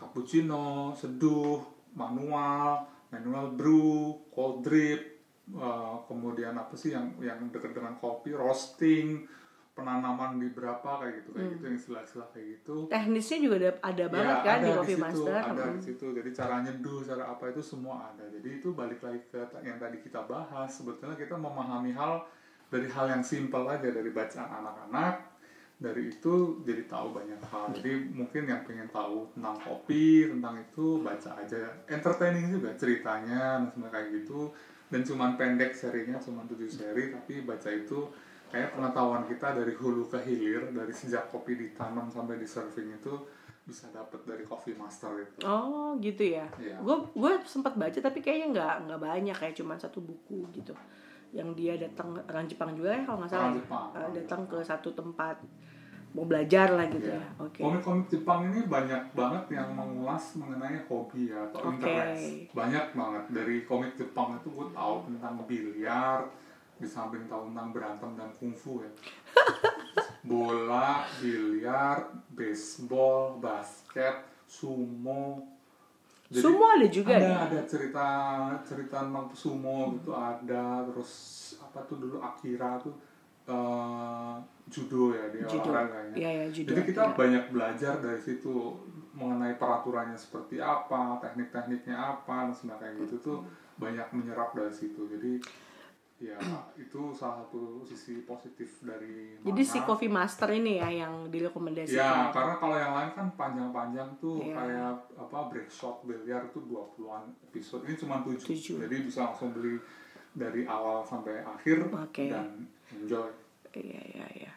[0.04, 1.64] cappuccino, seduh,
[1.96, 5.00] manual, manual brew, cold drip,
[5.56, 9.24] uh, kemudian apa sih yang yang dekat dengan kopi, roasting,
[9.74, 12.76] penanaman di berapa kayak gitu kayak gitu yang istilah-istilah kayak gitu.
[12.86, 15.34] Teknisnya juga ada, ada banget Ya, kan di ada Coffee situ, Master.
[15.34, 15.74] Ada Hmm.
[15.74, 16.06] di situ.
[16.14, 18.24] Jadi cara nyeduh, cara apa itu semua ada.
[18.30, 20.70] Jadi itu balik lagi ke yang tadi kita bahas.
[20.70, 22.22] Sebetulnya kita memahami hal
[22.70, 25.33] dari hal yang simpel aja dari bacaan anak-anak.
[25.74, 27.74] Dari itu jadi tahu banyak hal.
[27.74, 31.62] Jadi mungkin yang pengen tahu tentang kopi, tentang itu baca aja.
[31.90, 34.54] Entertaining juga ceritanya, dan semua kayak gitu.
[34.88, 38.06] Dan cuman pendek serinya, cuman 7 seri, tapi baca itu
[38.54, 43.10] kayak pengetahuan kita dari hulu ke hilir, dari sejak kopi ditanam sampai di serving itu
[43.64, 45.40] bisa dapat dari Coffee Master itu.
[45.42, 46.46] Oh gitu ya.
[46.84, 50.76] Gue gue sempat baca tapi kayaknya nggak nggak banyak kayak cuma satu buku gitu.
[51.32, 53.42] Yang dia datang orang Jepang juga ya kalau nggak salah.
[53.42, 53.60] Orang ya?
[53.64, 53.86] Jepang.
[53.90, 55.36] Eh, datang ke satu tempat
[56.14, 57.18] mau belajar lah gitu Iya.
[57.18, 57.26] ya.
[57.42, 57.58] Oke.
[57.58, 61.70] Komik-komik Jepang ini banyak banget yang mengulas mengenai hobi ya, atau Oke.
[61.74, 62.54] interest.
[62.54, 66.30] Banyak banget dari komik Jepang itu gue tahu tentang biliar,
[66.78, 68.90] di samping tahu tentang berantem dan kungfu ya.
[70.24, 75.50] Bola, biliar, baseball, basket, sumo.
[76.30, 77.36] Sumo ada juga ada, ya?
[77.46, 78.06] ada cerita
[78.64, 81.12] cerita tentang sumo gitu ada terus
[81.62, 82.96] apa tuh dulu Akira tuh
[83.46, 85.70] eh, judo ya di Judo.
[85.70, 86.14] olahraganya.
[86.16, 87.14] Iya, iya, judo, Jadi kita iya.
[87.14, 88.54] banyak belajar dari situ
[89.12, 93.38] mengenai peraturannya seperti apa, teknik-tekniknya apa, dan sebagainya gitu tuh
[93.76, 95.06] banyak menyerap dari situ.
[95.06, 95.38] Jadi
[96.14, 96.38] ya
[96.78, 99.78] itu salah satu sisi positif dari Jadi si.
[99.82, 102.00] Coffee Master ini ya yang direkomendasikan.
[102.00, 104.54] Ya, karena kalau yang lain kan panjang-panjang tuh Iya.
[104.56, 107.82] kayak apa break shot biliar itu 20-an episode.
[107.84, 108.40] Ini cuma 7.
[108.40, 108.76] Tujuh.
[108.82, 109.76] Jadi bisa langsung beli
[110.32, 112.30] dari awal sampai akhir Oke.
[112.30, 112.66] dan
[113.02, 113.30] enjoy.
[113.74, 114.52] Iya iya iya.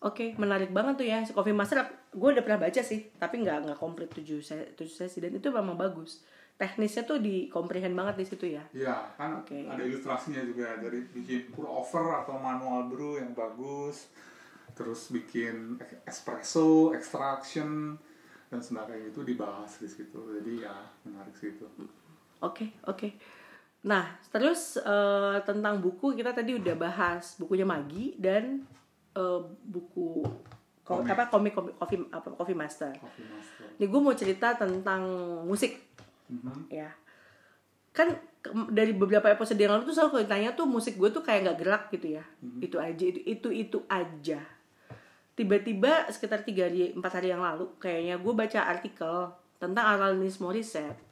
[0.00, 1.20] Oke, menarik banget tuh ya.
[1.28, 4.40] Coffee Master gue udah pernah baca sih, tapi nggak nggak komplit tujuh
[4.76, 6.24] tujuh sesi dan itu memang bagus.
[6.56, 8.64] Teknisnya tuh di comprehend banget di situ ya.
[8.72, 9.64] Ya, kan Oke.
[9.64, 14.08] ada ilustrasinya juga dari bikin pour over atau manual brew yang bagus.
[14.72, 15.76] Terus bikin
[16.08, 17.96] espresso, extraction
[18.48, 20.20] dan sebagainya itu dibahas di situ.
[20.40, 21.64] Jadi ya menarik sih itu.
[22.40, 23.08] Oke oke.
[23.82, 28.64] Nah terus eh, tentang buku kita tadi udah bahas bukunya Magi dan
[29.12, 30.20] eh, buku
[30.80, 31.12] ko- Komik.
[31.12, 32.92] apa komik komik Coffee apa Coffee Master.
[32.94, 33.66] Coffee Master.
[33.76, 35.02] Nih gue mau cerita tentang
[35.44, 35.80] musik
[36.26, 36.70] Mhm.
[36.70, 36.86] ya
[37.90, 38.06] kan
[38.38, 41.58] ke- dari beberapa episode yang lalu tuh selalu ditanya tuh musik gue tuh kayak nggak
[41.58, 42.24] gerak gitu ya
[42.60, 44.38] itu aja itu itu itu aja
[45.32, 49.14] tiba-tiba sekitar tiga hari empat hari yang lalu kayaknya gue baca artikel
[49.56, 51.02] tentang Alanis Morissette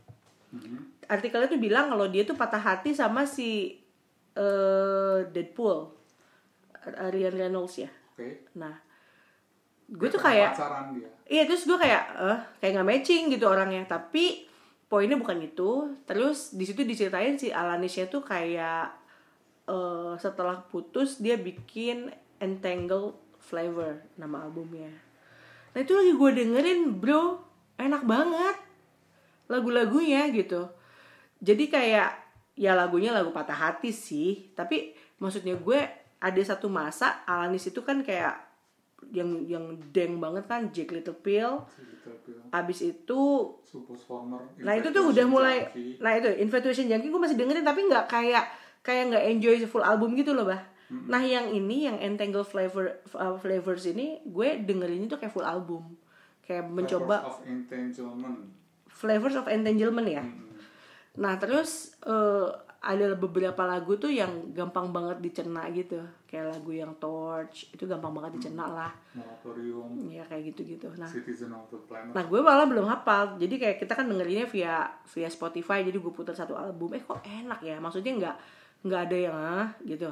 [0.49, 1.05] Mhm.
[1.09, 3.77] artikelnya tuh bilang kalau dia tuh patah hati sama si
[4.39, 5.99] eh, Deadpool.
[6.89, 7.91] Ryan Reynolds ya.
[8.15, 8.49] Oke.
[8.57, 8.73] nah
[9.89, 10.53] gue tuh kayak.
[11.29, 13.85] Iya terus gue kayak eh kayak nggak matching gitu orangnya.
[13.89, 14.49] Tapi
[14.89, 15.93] poinnya bukan itu.
[16.09, 18.89] Terus di situ diceritain si Alanisnya tuh kayak
[19.69, 22.09] eh setelah putus dia bikin
[22.41, 24.93] Entangled Flavor nama albumnya.
[25.73, 27.45] Nah itu lagi gue dengerin bro.
[27.79, 28.68] Enak banget
[29.49, 30.69] lagu-lagunya gitu.
[31.41, 32.11] Jadi kayak
[32.59, 34.53] ya lagunya lagu patah hati sih.
[34.55, 35.81] Tapi maksudnya gue
[36.19, 38.49] ada satu masa Alanis itu kan kayak
[39.15, 41.63] yang yang deng banget kan Jack Little Pill
[42.51, 43.23] abis itu
[44.59, 46.03] nah itu tuh udah mulai Junkie.
[46.03, 48.45] nah itu Infatuation Junkie gue masih dengerin tapi nggak kayak
[48.83, 50.63] kayak nggak enjoy full album gitu loh bah.
[50.89, 55.85] Nah yang ini yang Entangled Flavor uh, Flavors ini gue dengerin itu kayak full album.
[56.41, 58.39] Kayak mencoba Flavors of Entanglement.
[58.99, 60.27] Flavors of Entanglement ya.
[60.27, 60.59] Mm-mm.
[61.23, 65.99] Nah terus eh, ada beberapa lagu tuh yang gampang banget dicerna gitu.
[66.27, 68.93] Kayak lagu yang Torch itu gampang banget dicerna lah.
[69.15, 70.11] Moratorium.
[70.11, 70.91] Ya kayak gitu-gitu.
[70.99, 72.15] Nah Citizen of the Planet.
[72.15, 73.39] Nah gue malah belum hafal.
[73.39, 76.95] Jadi kayak kita kan dengerinnya via via Spotify Jadi gue putar satu album.
[76.95, 77.79] Eh kok enak ya?
[77.79, 78.37] Maksudnya nggak
[78.87, 80.11] nggak ada yang ah gitu.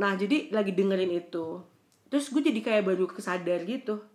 [0.00, 1.60] Nah jadi lagi dengerin itu.
[2.08, 4.11] Terus gue jadi kayak baru kesadar gitu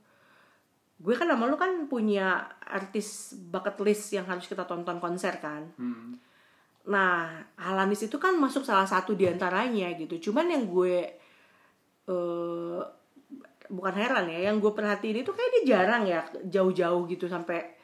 [0.98, 3.08] Gue kan sama lu kan punya artis
[3.38, 6.18] bucket list yang harus kita tonton konser kan Hmm.
[6.88, 7.28] Nah,
[7.60, 10.32] Alanis itu kan masuk salah satu di antaranya gitu.
[10.32, 11.04] Cuman yang gue
[12.08, 12.80] eh
[13.68, 17.76] bukan heran ya, yang gue perhatiin itu kayak dia jarang ya jauh-jauh gitu sampai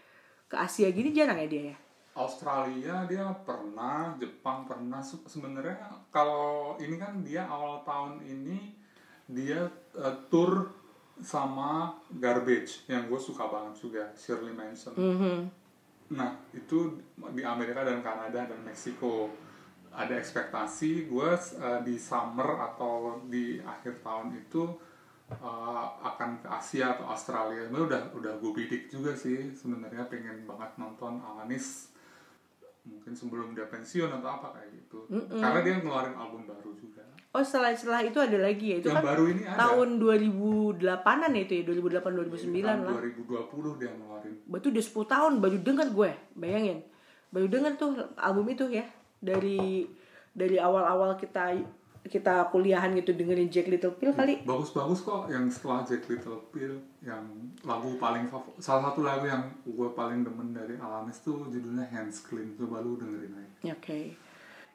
[0.47, 1.77] ke Asia gini jarang ya dia ya.
[2.15, 5.03] Australia dia pernah, Jepang pernah.
[5.03, 5.75] Se- Sebenarnya
[6.07, 8.71] kalau ini kan dia awal tahun ini
[9.27, 10.71] dia eh, tour
[11.21, 14.97] sama Garbage yang gue suka banget juga Shirley Manson.
[14.97, 15.37] Mhm.
[16.17, 16.97] Nah itu
[17.33, 19.29] di Amerika dan Kanada dan Meksiko
[19.93, 24.65] ada ekspektasi gue eh, di summer atau di akhir tahun itu
[25.29, 27.69] eh, akan ke Asia atau Australia.
[27.69, 31.93] Sebenarnya udah udah gue bidik juga sih sebenarnya pengen banget nonton Alanis
[32.83, 35.07] mungkin sebelum dia pensiun atau apa kayak gitu.
[35.39, 37.05] Karena dia ngeluarin album baru juga.
[37.33, 38.77] Oh, setelah setelah itu ada lagi ya.
[38.77, 39.57] Itu Yang kan baru ini ada.
[39.57, 42.93] tahun 2008-an ya itu ya, 2008 2009 tahun lah.
[42.93, 44.33] 2020 dia ngeluarin.
[44.45, 46.79] Berarti udah 10 tahun baru denger gue, bayangin.
[47.33, 48.85] Baru denger tuh album itu ya.
[49.17, 49.89] Dari
[50.31, 51.57] dari awal-awal kita
[52.03, 54.43] kita kuliahan gitu dengerin Jack Little Pill kali.
[54.43, 57.23] bagus-bagus kok yang setelah Jack Little Pill yang
[57.63, 62.11] lagu paling favorit salah satu lagu yang gue paling demen dari Alanis tuh judulnya Hands
[62.19, 64.19] Clean coba lu dengerin aja Oke.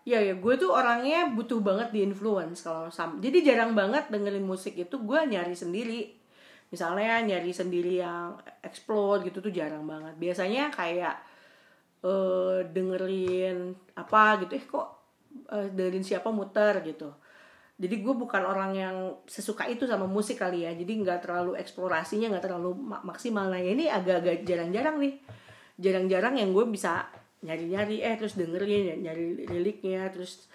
[0.09, 3.11] Ya ya, gue tuh orangnya butuh banget di influence kalau sam.
[3.25, 6.01] Jadi jarang banget dengerin musik itu gue nyari sendiri.
[6.73, 10.15] Misalnya nyari sendiri yang explore gitu tuh jarang banget.
[10.17, 11.15] Biasanya kayak
[12.09, 14.87] eh dengerin apa gitu, eh kok
[15.53, 17.09] eh, dengerin siapa muter gitu.
[17.79, 18.97] Jadi gue bukan orang yang
[19.29, 20.73] sesuka itu sama musik kali ya.
[20.81, 23.47] Jadi nggak terlalu eksplorasinya nggak terlalu ma- maksimal.
[23.53, 25.15] Nah ini agak-agak jarang-jarang nih.
[25.79, 27.07] Jarang-jarang yang gue bisa
[27.39, 30.51] nyari-nyari eh terus dengerin nyari liriknya terus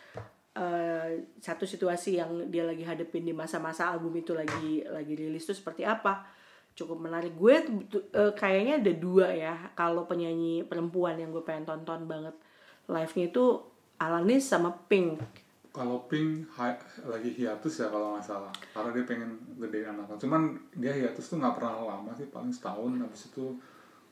[0.53, 5.57] eh, satu situasi yang dia lagi hadepin di masa-masa album itu lagi lagi rilis tuh
[5.57, 6.25] seperti apa.
[6.73, 7.37] Cukup menarik.
[7.37, 12.35] Gue eh, kayaknya ada dua ya kalau penyanyi perempuan yang gue pengen tonton banget.
[12.89, 13.45] Live nya itu
[13.97, 15.21] Alanis sama Pink.
[15.73, 18.53] Kalau Pink hi- lagi hiatus ya kalau nggak salah.
[18.75, 20.41] Karena dia pengen gedein anaknya cuman
[20.77, 22.93] dia hiatus tuh nggak pernah lama sih paling setahun.
[22.99, 23.57] Habis itu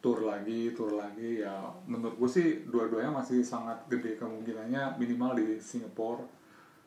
[0.02, 1.70] tour lagi tour lagi ya.
[1.86, 6.26] Menurut gue sih dua-duanya masih sangat gede kemungkinannya minimal di Singapura.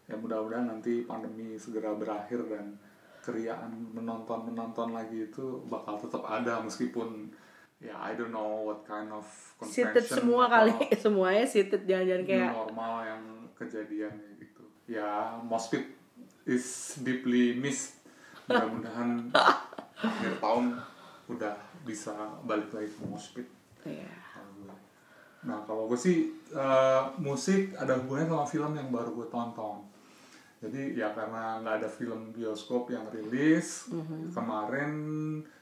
[0.05, 2.77] Ya mudah-mudahan nanti pandemi segera berakhir dan
[3.25, 7.33] keriaan menonton menonton lagi itu bakal tetap ada meskipun
[7.81, 9.25] ya I don't know what kind of
[9.65, 10.75] Seated convention semua atau- kali,
[11.09, 13.23] semuanya seated jangan-jangan kayak normal yang
[13.57, 14.65] kejadian gitu.
[14.85, 15.89] Ya Mospit
[16.45, 17.97] is deeply missed.
[18.45, 19.33] Mudah-mudahan
[20.05, 20.77] akhir tahun
[21.33, 22.13] udah bisa
[22.49, 23.45] balik lagi ke
[23.85, 24.75] kalau gue.
[25.45, 29.85] nah kalau gue sih eh, musik ada hubungannya sama film yang baru gue tonton.
[30.65, 33.93] Jadi ya karena nggak ada film bioskop yang rilis
[34.33, 34.93] kemarin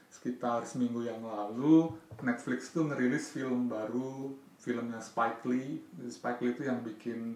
[0.07, 1.91] sekitar seminggu yang lalu
[2.23, 4.31] Netflix tuh ngerilis film baru
[4.63, 5.83] filmnya Spike Lee.
[6.07, 7.35] Spike Lee itu yang bikin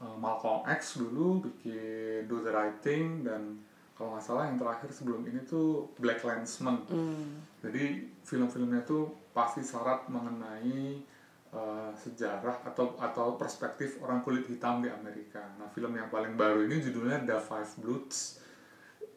[0.00, 3.60] uh, Malcolm X dulu bikin Do the Right Thing dan
[3.94, 6.82] kalau nggak salah yang terakhir sebelum ini tuh Black Landsman.
[6.88, 7.44] Hmm.
[7.62, 11.04] jadi film-filmnya tuh pasti syarat mengenai
[11.52, 15.44] uh, sejarah atau atau perspektif orang kulit hitam di Amerika.
[15.60, 18.40] Nah, film yang paling baru ini judulnya The Five Bloods.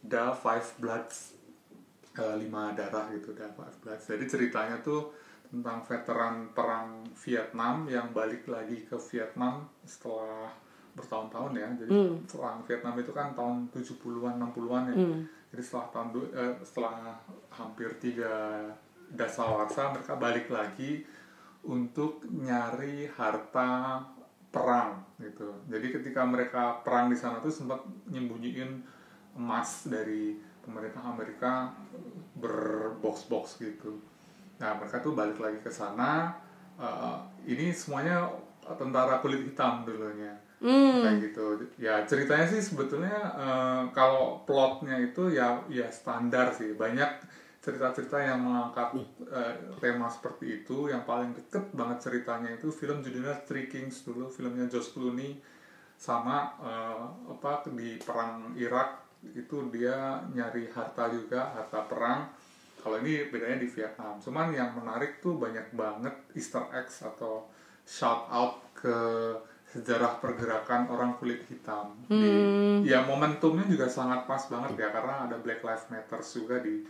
[0.04, 1.34] The Five Bloods
[2.20, 4.06] uh, lima darah gitu, The Five Bloods.
[4.06, 5.16] Jadi ceritanya tuh
[5.48, 10.52] tentang veteran perang Vietnam yang balik lagi ke Vietnam setelah
[10.92, 11.68] bertahun-tahun ya.
[11.80, 11.96] Jadi
[12.28, 14.96] perang Vietnam itu kan tahun 70-an, 60-an ya.
[15.48, 16.94] Jadi setelah tahun eh, setelah
[17.48, 18.68] hampir tiga
[19.12, 21.06] dasawarsa mereka balik lagi
[21.68, 24.00] untuk nyari harta
[24.52, 25.52] perang gitu.
[25.68, 28.82] Jadi ketika mereka perang di sana tuh sempat nyembunyiin
[29.38, 31.72] emas dari pemerintah Amerika
[32.36, 34.00] berbox-box gitu.
[34.60, 36.34] Nah mereka tuh balik lagi ke sana.
[36.78, 37.18] eh,
[37.50, 38.30] ini semuanya
[38.78, 40.30] tentara kulit hitam dulunya
[40.62, 41.02] Hmm.
[41.02, 47.10] kayak gitu ya ceritanya sih sebetulnya eh, kalau plotnya itu ya ya standar sih banyak
[47.68, 48.96] cerita-cerita yang mengangkat
[49.28, 54.32] eh, tema seperti itu yang paling deket banget ceritanya itu film judulnya Three Kings dulu
[54.32, 55.36] filmnya Josh Clooney
[56.00, 59.04] sama eh, apa di perang Irak
[59.36, 62.32] itu dia nyari harta juga harta perang.
[62.80, 64.16] Kalau ini bedanya di Vietnam.
[64.22, 67.50] Cuman yang menarik tuh banyak banget Easter eggs atau
[67.84, 68.96] shout out ke
[69.68, 71.92] sejarah pergerakan orang kulit hitam.
[72.08, 72.32] Di
[72.88, 76.86] ya momentumnya juga sangat pas banget ya karena ada Black Lives Matter juga di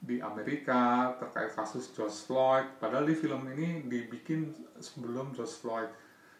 [0.00, 2.66] di Amerika terkait kasus George Floyd.
[2.80, 5.90] Padahal di film ini dibikin sebelum George Floyd.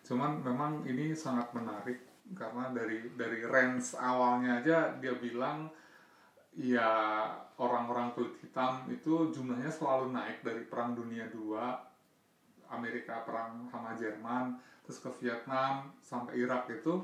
[0.00, 5.66] Cuman memang ini sangat menarik karena dari dari range awalnya aja dia bilang
[6.54, 6.90] ya
[7.58, 14.58] orang-orang kulit hitam itu jumlahnya selalu naik dari perang dunia 2 Amerika perang sama Jerman
[14.86, 17.02] terus ke Vietnam sampai Irak itu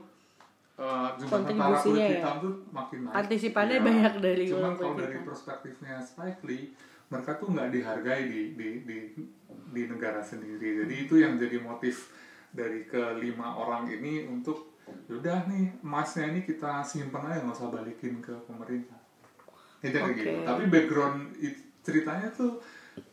[0.76, 2.10] jumlah tentara Kontribusinya kulit ya.
[2.14, 3.14] hitam tuh makin naik.
[3.14, 3.84] Partisipannya Iya.
[3.84, 5.24] banyak dari Cuman kalau dari hitam.
[5.24, 6.64] perspektifnya Spike Lee,
[7.06, 8.96] mereka tuh nggak dihargai di di di
[9.70, 10.82] di negara sendiri.
[10.82, 12.12] Jadi itu yang jadi motif
[12.50, 14.76] dari kelima orang ini untuk
[15.08, 19.00] yaudah nih emasnya ini kita simpan aja nggak usah balikin ke pemerintah.
[19.78, 20.14] Kayak Oke.
[20.18, 20.30] gitu.
[20.42, 22.58] Tapi background it- ceritanya tuh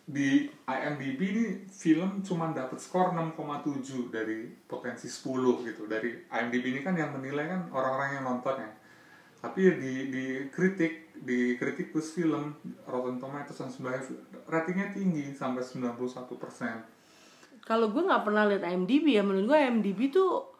[0.04, 5.88] di IMDb ini film cuma dapat skor 6,7 dari potensi 10 gitu.
[5.88, 8.72] Dari IMDb ini kan yang menilai kan orang-orang yang nonton ya.
[9.40, 14.12] Tapi di di kritik di kritikus film Rotten Tomatoes dan sebagainya
[14.48, 17.64] ratingnya tinggi sampai 91%.
[17.64, 20.52] Kalau gue nggak pernah lihat IMDb ya, menurut gue IMDb tuh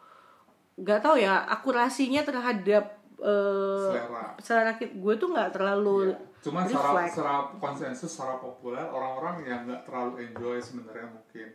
[0.80, 4.24] nggak tahu ya akurasinya terhadap eh, Selera.
[4.38, 6.18] selera kit- gue tuh nggak terlalu Iya.
[6.44, 11.48] Cuma secara, secara konsensus, secara populer, orang-orang yang nggak terlalu enjoy sebenarnya mungkin.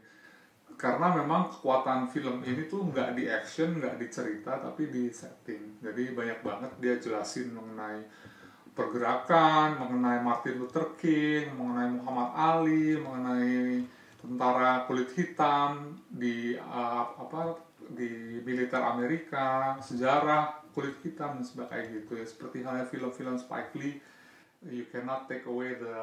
[0.80, 5.78] Karena memang kekuatan film ini tuh nggak di action, nggak di cerita, tapi di setting.
[5.78, 8.02] Jadi banyak banget dia jelasin mengenai
[8.74, 13.84] pergerakan, mengenai Martin Luther King, mengenai Muhammad Ali, mengenai
[14.18, 22.14] tentara kulit hitam di uh, apa di militer Amerika, sejarah kulit hitam dan sebagainya gitu
[22.14, 22.24] ya.
[22.24, 23.98] Seperti halnya film-film Spike Lee
[24.62, 25.96] you cannot take away the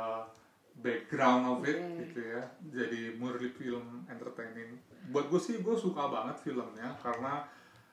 [0.74, 4.76] background of it gitu ya jadi murni film entertaining
[5.08, 7.44] buat gue sih gue suka banget filmnya karena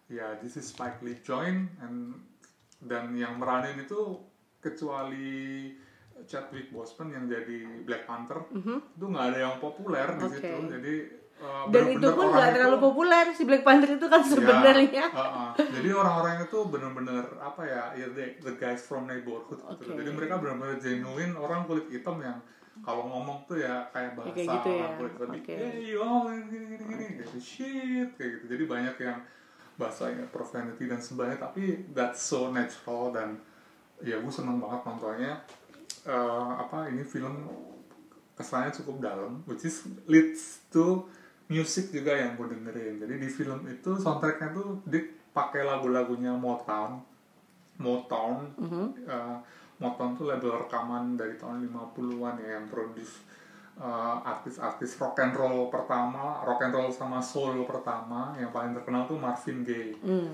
[0.07, 2.15] ya this is Spike Lee join and
[2.79, 4.19] dan yang meranin itu
[4.59, 5.71] kecuali
[6.23, 10.23] Chadwick Boseman yang jadi Black Panther itu nggak ada yang populer di Mhm.
[10.25, 10.35] Oke.
[10.37, 10.93] situ jadi
[11.43, 14.29] uh, dan itu bener-bener pun nggak itu- terlalu populer si Black Panther itu kan Ya,
[14.31, 15.49] sebenarnya uh-uh.
[15.59, 19.91] Jadi orang-orang itu benar-benar apa ya, ya the, the guys from neighborhood gitu.
[19.91, 19.99] Oke.
[19.99, 22.39] Jadi mereka benar-benar genuine orang kulit hitam yang
[22.81, 24.79] kalau ngomong tuh ya kayak bahasa kayak gitu ya.
[24.79, 25.29] orang kulit hitam.
[25.35, 25.55] Oke.
[25.59, 26.09] Hey, yo,
[26.47, 28.45] gini gini gini, gitu shit kayak gitu.
[28.55, 29.19] Jadi banyak yang
[29.73, 33.35] bahasanya profanity dan sebagainya tapi that's so natural dan
[33.99, 35.33] ya gue seneng banget nontonnya
[36.03, 37.47] Eh, apa ini film
[38.35, 41.07] kesannya cukup dalam which is leads to
[41.51, 43.03] music juga yang gue dengerin.
[43.03, 47.03] Jadi di film itu soundtracknya tuh dipakai lagu-lagunya Motown.
[47.81, 48.53] Motown
[49.03, 49.37] eh,
[49.81, 53.25] Motown tuh label rekaman dari tahun 50-an ya yang produce
[53.75, 58.37] eh, artis-artis rock and roll pertama rock and roll sama soul pertama.
[58.39, 59.97] Yang paling terkenal tuh Marvin Gaye.
[59.99, 60.31] Hmm.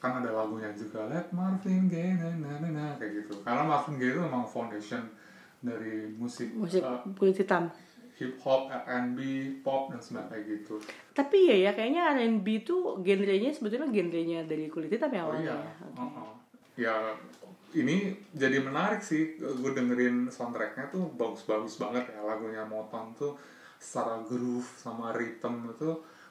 [0.00, 3.44] kan ada lagunya juga Let Marvin Gaye na na na na kayak gitu.
[3.44, 5.04] Karena Marvin Gaye itu memang foundation
[5.60, 7.68] dari musik, musik uh, kulit hitam
[8.20, 9.18] hip hop, R&B,
[9.64, 10.74] pop dan sebagainya kayak gitu.
[11.16, 15.48] tapi ya ya kayaknya R&B tuh genrenya sebetulnya genrenya dari kulit hitam ya Oh awalnya
[15.48, 16.00] iya, ya Oke.
[16.04, 16.30] uh-uh.
[16.76, 16.94] ya
[17.70, 23.38] ini jadi menarik sih gue dengerin soundtracknya tuh bagus-bagus banget ya lagunya Motown tuh
[23.80, 25.90] secara groove sama rhythm itu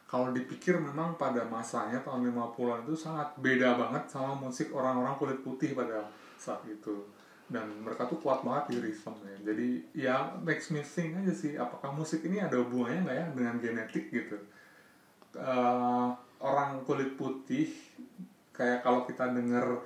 [0.10, 5.40] kalau dipikir memang pada masanya tahun 50-an itu sangat beda banget sama musik orang-orang kulit
[5.46, 7.06] putih pada saat itu
[7.50, 9.38] dan mereka tuh kuat banget di rhythm ya.
[9.44, 13.56] Jadi ya makes me think aja sih apakah musik ini ada hubungannya nggak ya dengan
[13.58, 14.38] genetik gitu?
[15.32, 16.08] Eh,
[16.40, 17.70] orang kulit putih
[18.50, 19.82] kayak kalau kita denger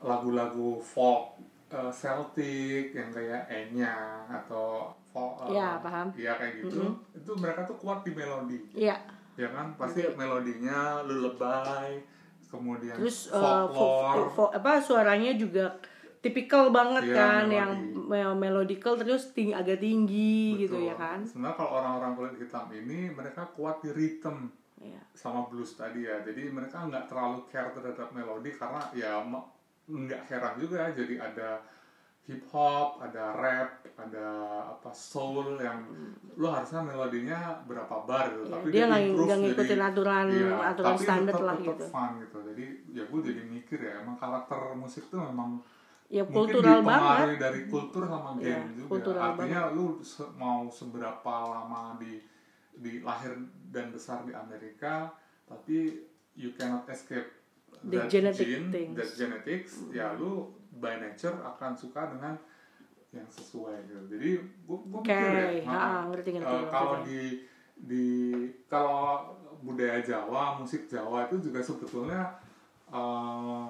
[0.00, 1.36] lagu-lagu folk
[1.68, 3.96] eh, Celtic yang kayak Enya
[4.26, 6.12] atau folk eh, Ya, paham.
[6.12, 8.60] Iya kayak gitu itu mereka tuh kuat di melodi.
[8.72, 8.96] Iya.
[9.36, 9.72] Ya kan?
[9.76, 10.16] Pasti Oke.
[10.16, 12.00] melodinya lullaby
[12.50, 15.70] kemudian terus eh, vo- folklore vo- apa suaranya juga
[16.20, 17.56] tipikal banget Iya, kan melodi.
[17.56, 20.88] yang me- melodical terus ting agak tinggi gitu Betul.
[20.88, 21.18] ya kan?
[21.22, 25.00] Sebenarnya kalau orang-orang kulit hitam ini mereka kuat di rhythm Iya.
[25.12, 26.20] sama blues tadi ya.
[26.20, 29.20] Jadi mereka nggak terlalu care terhadap melodi karena ya
[29.86, 31.50] nggak heran juga ya, jadi ada
[32.22, 34.26] hip hop ada rap ada
[34.70, 35.82] apa soul yang
[36.36, 38.44] lo harusnya melodinya berapa bar gitu.
[38.44, 41.84] Iya, tapi dia nggak jadi- ngikutin aturan iya, aturan tapi standar tetap- lah tetap gitu.
[41.90, 42.38] fun gitu.
[42.44, 45.58] Jadi ya gue jadi mikir ya emang karakter musik tuh memang
[46.10, 48.88] ya mungkin kultural dipengaruhi banget dari kultur sama Iya, gen juga.
[48.90, 52.18] kultural artinya lu se- mau seberapa lama di
[52.74, 53.32] di lahir
[53.70, 55.14] dan besar di Amerika
[55.46, 56.02] tapi
[56.34, 57.38] you cannot escape
[57.80, 58.92] The that genetic gene, things.
[58.92, 62.34] that genetics ya lu by nature akan suka dengan
[63.10, 64.02] yang sesuai gitu.
[64.10, 64.30] Jadi
[64.66, 66.70] gua, gua Oke, mikir ya ha, uh, ngerti, ngerti, uh, ngerti.
[66.70, 67.20] kalau di
[67.80, 68.04] di
[68.66, 72.22] kalau budaya Jawa musik Jawa itu juga sebetulnya
[72.86, 73.66] uh,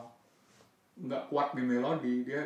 [1.00, 2.44] nggak kuat di melodi dia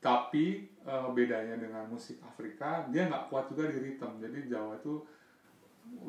[0.00, 4.16] tapi uh, bedanya dengan musik Afrika dia nggak kuat juga di rhythm.
[4.16, 4.94] Jadi Jawa itu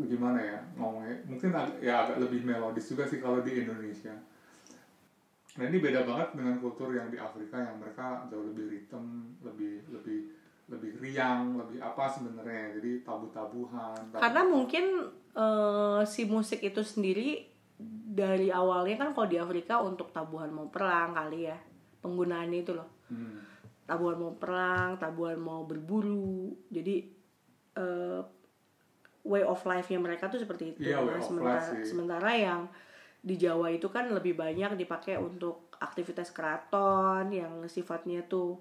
[0.06, 4.14] gimana ya ngomongnya mungkin ag- ya agak lebih melodis juga sih kalau di Indonesia.
[5.52, 9.06] Nah ini beda banget dengan kultur yang di Afrika yang mereka jauh lebih rhythm
[9.42, 10.20] lebih lebih
[10.72, 12.80] lebih riang lebih apa sebenarnya.
[12.80, 14.86] Jadi tabu-tabuhan tabu- karena mungkin
[15.34, 17.44] eh, si musik itu sendiri
[18.12, 21.58] dari awalnya kan kalau di Afrika untuk tabuhan mau perang kali ya
[22.02, 23.43] penggunaannya itu loh Hmm.
[23.84, 27.04] tabuhan mau perang tabuhan mau berburu jadi
[27.74, 28.22] eh,
[29.22, 31.86] way of life-nya mereka tuh seperti itu way Nah, sementara life sih.
[31.86, 32.62] sementara yang
[33.20, 38.58] di Jawa itu kan lebih banyak dipakai untuk aktivitas keraton yang sifatnya tuh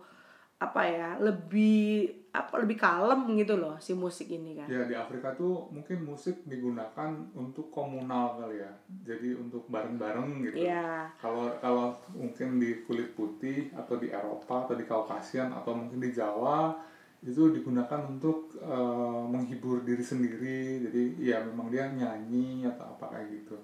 [0.60, 5.34] apa ya lebih apa lebih kalem gitu loh si musik ini kan Ya di Afrika
[5.34, 8.70] tuh mungkin musik digunakan untuk komunal kali ya.
[9.02, 10.62] Jadi untuk bareng-bareng gitu.
[10.62, 11.10] Iya.
[11.18, 16.14] Kalau kalau mungkin di kulit putih atau di Eropa atau di Kaukasian atau mungkin di
[16.14, 16.76] Jawa
[17.24, 20.86] itu digunakan untuk eh, menghibur diri sendiri.
[20.86, 23.56] Jadi ya memang dia nyanyi atau apa kayak gitu.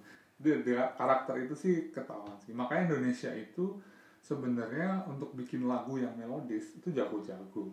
[0.42, 2.50] Dia, dia karakter itu sih ketahuan sih.
[2.50, 3.78] Makanya Indonesia itu
[4.26, 7.70] sebenarnya untuk bikin lagu yang melodis itu jago-jago.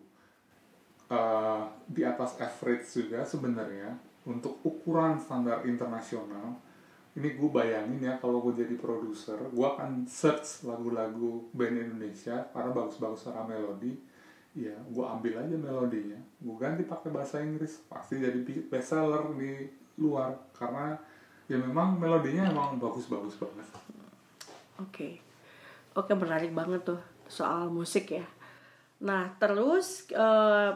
[1.10, 6.56] Uh, di atas average juga sebenarnya untuk ukuran standar internasional
[7.14, 12.72] ini gue bayangin ya kalau gue jadi produser gue akan search lagu-lagu band Indonesia karena
[12.74, 13.94] bagus-bagus secara melodi
[14.54, 16.20] ya gue ambil aja melodinya.
[16.38, 18.40] Gue ganti pakai bahasa Inggris pasti jadi
[18.70, 19.66] best seller di
[19.98, 20.38] luar.
[20.54, 20.94] Karena
[21.50, 23.68] ya memang melodinya emang bagus-bagus banget.
[24.82, 25.22] Oke,
[25.94, 28.26] oke menarik banget tuh soal musik ya.
[29.00, 30.70] Nah terus eh,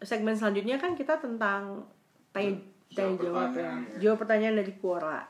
[0.00, 1.84] segmen selanjutnya kan kita tentang
[2.30, 2.56] tanya,
[2.88, 3.46] tanya Jawab jawab ya.
[3.52, 3.80] pertanyaan.
[3.96, 5.20] Jawab pertanyaan dari Quora.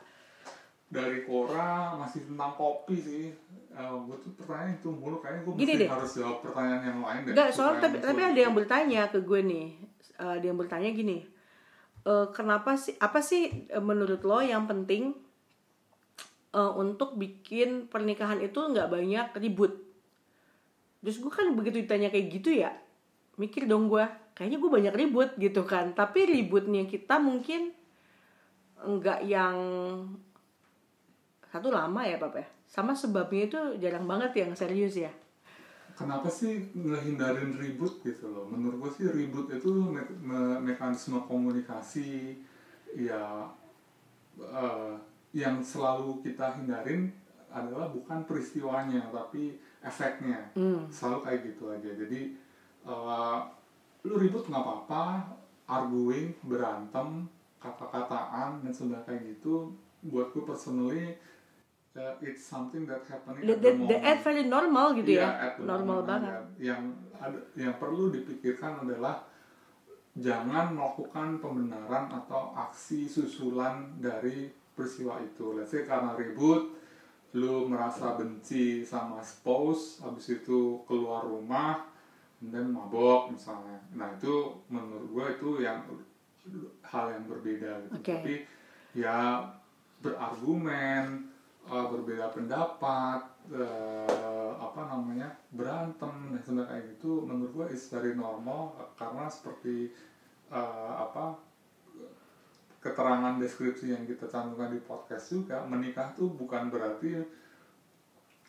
[0.87, 3.25] dari Quora masih tentang kopi sih
[3.71, 5.89] uh, gue tuh pertanyaan itu mulu kayaknya gue Gini mesti deh.
[5.89, 9.19] harus jawab pertanyaan yang lain deh Enggak, supaya soalnya tapi, tapi ada yang bertanya ke
[9.21, 9.67] gue nih.
[10.17, 11.17] Eh, dia yang bertanya gini.
[12.03, 15.15] eh, kenapa sih apa sih eh, menurut lo yang penting
[16.51, 19.73] eh, untuk bikin pernikahan itu nggak banyak ribut?
[21.01, 22.71] Terus gue kan begitu ditanya kayak gitu ya,
[23.41, 24.05] mikir dong gue,
[24.37, 25.97] kayaknya gue banyak ribut gitu kan.
[25.97, 27.73] Tapi ributnya kita mungkin
[28.81, 29.57] nggak yang
[31.51, 35.11] satu lama ya papa ya sama sebabnya itu jarang banget yang serius ya
[35.93, 42.39] kenapa sih ngehindarin ribut gitu loh menurut gue sih ribut itu me- me- mekanisme komunikasi
[42.95, 43.51] ya
[44.39, 44.95] eh,
[45.31, 47.11] yang selalu kita hindarin
[47.51, 50.51] adalah bukan peristiwanya tapi efeknya.
[50.91, 51.89] Selalu kayak gitu aja.
[51.91, 52.21] Jadi
[52.83, 53.37] eh,
[54.01, 55.03] lu ribut nggak apa-apa
[55.69, 57.29] arguing berantem
[57.61, 59.69] kata-kataan dan sudah kayak gitu
[60.01, 61.13] buat gue personally
[61.93, 64.01] uh, it's something that happening that, at the that moment.
[64.01, 66.31] at very normal gitu Iya, ya at the normal moment banget.
[66.33, 66.41] aja.
[66.57, 66.81] Yang
[67.21, 69.15] ada, yang perlu dipikirkan adalah
[70.17, 74.49] jangan melakukan pembenaran atau aksi susulan dari
[74.81, 75.53] peristiwa itu.
[75.53, 76.73] Let's say karena ribut,
[77.37, 81.85] lu merasa benci sama spouse, habis itu keluar rumah,
[82.41, 83.77] dan mabok misalnya.
[83.93, 85.85] Nah itu menurut gue itu yang
[86.81, 87.93] hal yang berbeda gitu.
[88.01, 88.13] Oke.
[88.17, 88.35] Tapi
[88.97, 89.45] ya
[90.01, 91.29] berargumen,
[91.69, 93.21] uh, berbeda pendapat,
[93.53, 99.93] uh, apa namanya berantem dan sebagainya kayak gitu, menurut gue is very normal karena seperti
[100.49, 101.37] uh, apa
[102.81, 107.21] keterangan deskripsi yang kita cantumkan di podcast juga menikah tuh bukan berarti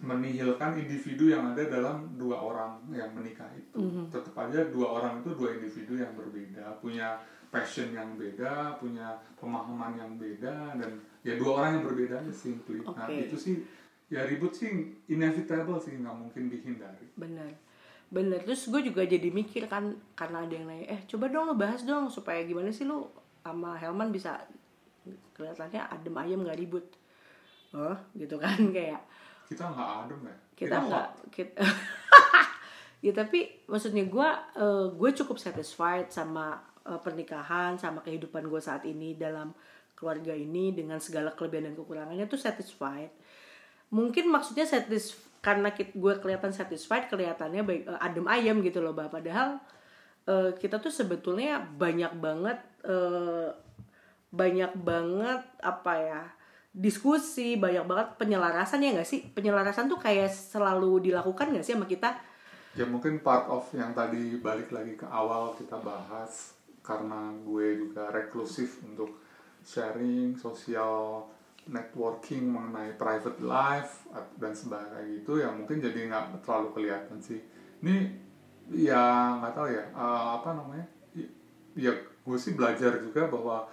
[0.03, 3.79] menihilkan individu yang ada dalam dua orang yang menikah itu.
[4.11, 7.23] Tetap aja dua orang itu dua individu yang berbeda punya
[7.53, 12.83] passion yang beda punya pemahaman yang beda dan ya dua orang yang berbeda aja simply.
[12.83, 13.31] Nah Oke.
[13.31, 13.57] itu sih
[14.11, 17.07] ya ribut sih inevitable sih nggak mungkin dihindari.
[17.15, 17.53] Bener.
[18.13, 18.43] Bener.
[18.43, 21.87] Terus gue juga jadi mikir kan karena ada yang nanya eh coba dong lo bahas
[21.87, 23.07] dong supaya gimana sih lu
[23.43, 24.39] sama Helman bisa
[25.35, 26.87] kelihatannya adem ayem nggak ribut.
[27.75, 29.03] Oh gitu kan kayak
[29.51, 30.37] kita nggak adem ya?
[30.55, 31.63] Kita nggak kita
[33.07, 38.87] ya tapi maksudnya gue eh, gue cukup satisfied sama eh, pernikahan sama kehidupan gue saat
[38.87, 39.51] ini dalam
[39.99, 43.11] keluarga ini dengan segala kelebihan dan kekurangannya tuh satisfied.
[43.93, 49.11] Mungkin maksudnya satis karena gue kelihatan satisfied kelihatannya baik eh, adem ayam gitu loh bah
[49.11, 49.59] padahal
[50.29, 53.49] eh, kita tuh sebetulnya banyak banget eh,
[54.33, 56.23] banyak banget apa ya
[56.73, 61.85] diskusi banyak banget penyelarasan ya nggak sih penyelarasan tuh kayak selalu dilakukan nggak sih sama
[61.85, 62.17] kita
[62.73, 68.09] Ya mungkin part of yang tadi balik lagi ke awal kita bahas karena gue juga
[68.09, 69.21] reklusif untuk
[69.61, 71.29] sharing sosial
[71.69, 74.09] networking mengenai private life
[74.41, 77.45] dan sebagainya gitu ya mungkin jadi nggak terlalu kelihatan sih.
[77.85, 78.09] Ini
[78.71, 80.87] ya nggak tahu ya eh, apa namanya
[81.19, 81.33] Y-
[81.77, 81.93] ya
[82.23, 83.67] gue sih belajar juga bahwa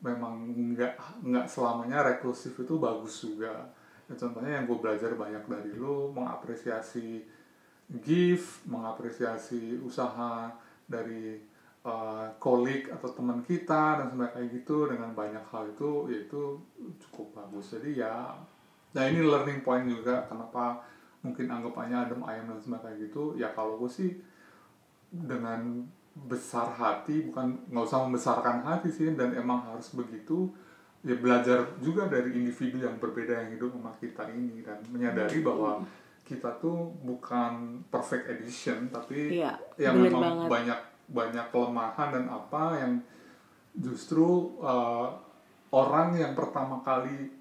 [0.00, 0.34] memang
[0.76, 3.68] nggak nggak selamanya reklusif itu bagus juga.
[4.08, 7.22] Ya, contohnya yang gue belajar banyak dari lo mengapresiasi
[8.00, 10.50] gift, mengapresiasi usaha
[10.86, 11.38] dari
[11.84, 12.26] uh,
[12.90, 16.58] atau teman kita dan sebagainya kayak gitu dengan banyak hal itu yaitu
[17.06, 17.76] cukup bagus.
[17.76, 18.34] Jadi ya,
[18.94, 20.82] nah ini learning point juga kenapa
[21.20, 23.22] mungkin anggapannya adem ayam dan sebagainya kayak gitu.
[23.36, 24.10] Ya kalau gue sih
[25.10, 30.50] dengan besar hati bukan nggak usah membesarkan hati sih dan emang harus begitu
[31.00, 35.80] ya belajar juga dari individu yang berbeda yang hidup sama kita ini dan menyadari bahwa
[36.22, 40.48] kita tuh bukan perfect edition tapi Iya, yang bener memang banget.
[40.50, 42.92] banyak banyak kelemahan dan apa yang
[43.74, 45.08] justru uh,
[45.70, 47.32] orang yang pertama kali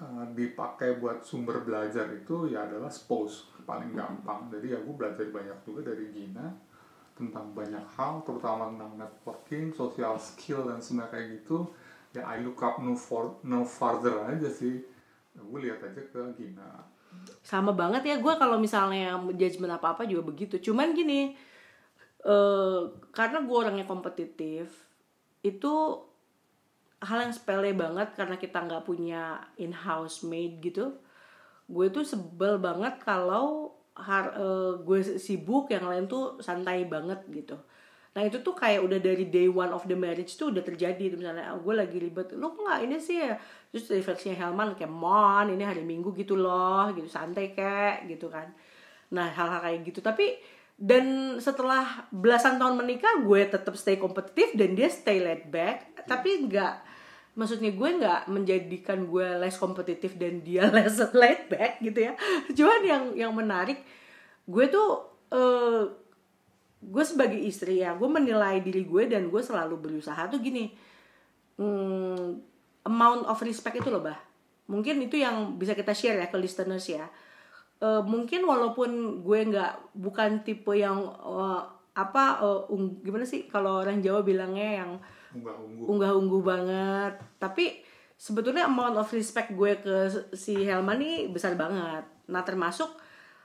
[0.00, 4.48] uh, dipakai buat sumber belajar itu ya adalah spouse paling gampang.
[4.52, 6.46] Jadi ya belajar banyak juga dari Gina
[7.16, 11.64] tentang banyak hal terutama tentang networking social skill dan semua kayak gitu.
[12.12, 14.84] Ya I look up no, for, no farther aja sih.
[15.36, 16.84] Ya, gue lihat aja ke Gina.
[17.40, 20.60] Sama banget ya gue kalau misalnya judgement apa apa juga begitu.
[20.60, 21.36] Cuman gini
[22.26, 22.82] eh
[23.14, 24.86] karena gue orangnya kompetitif
[25.46, 25.74] itu
[27.02, 30.96] hal yang sepele banget karena kita nggak punya in house maid gitu.
[31.68, 37.56] Gue tuh sebel banget kalau eh, gue sibuk yang lain tuh santai banget gitu.
[38.16, 41.12] Nah itu tuh kayak udah dari day one of the marriage tuh udah terjadi.
[41.12, 42.32] Tuh misalnya ah, gue lagi ribet.
[42.32, 43.36] Lo nggak ini sih ya?
[43.68, 48.32] Terus dari versinya Helman kayak mon ini hari Minggu gitu loh gitu santai kayak gitu
[48.32, 48.48] kan.
[49.12, 50.00] Nah hal-hal kayak gitu.
[50.00, 55.95] Tapi dan setelah belasan tahun menikah gue tetap stay kompetitif dan dia stay laid back
[56.06, 56.74] tapi nggak
[57.36, 62.12] maksudnya gue nggak menjadikan gue less kompetitif dan dia less laid back gitu ya.
[62.56, 63.84] Cuman yang yang menarik
[64.48, 64.88] gue tuh
[65.30, 65.84] eh,
[66.86, 70.32] gue sebagai istri ya gue menilai diri gue dan gue selalu berusaha.
[70.32, 70.72] Tuh gini
[71.60, 72.40] hmm,
[72.88, 74.16] amount of respect itu loh bah.
[74.66, 77.06] Mungkin itu yang bisa kita share ya ke listeners ya.
[77.76, 81.60] Eh, mungkin walaupun gue nggak bukan tipe yang eh,
[81.96, 84.90] apa eh, ung- gimana sih kalau orang Jawa bilangnya yang
[85.34, 87.14] unggah ungguh unggah-ungguh banget.
[87.40, 87.82] Tapi
[88.16, 89.96] sebetulnya amount of respect gue ke
[90.32, 92.04] si Helman ini besar banget.
[92.32, 92.96] Nah termasuk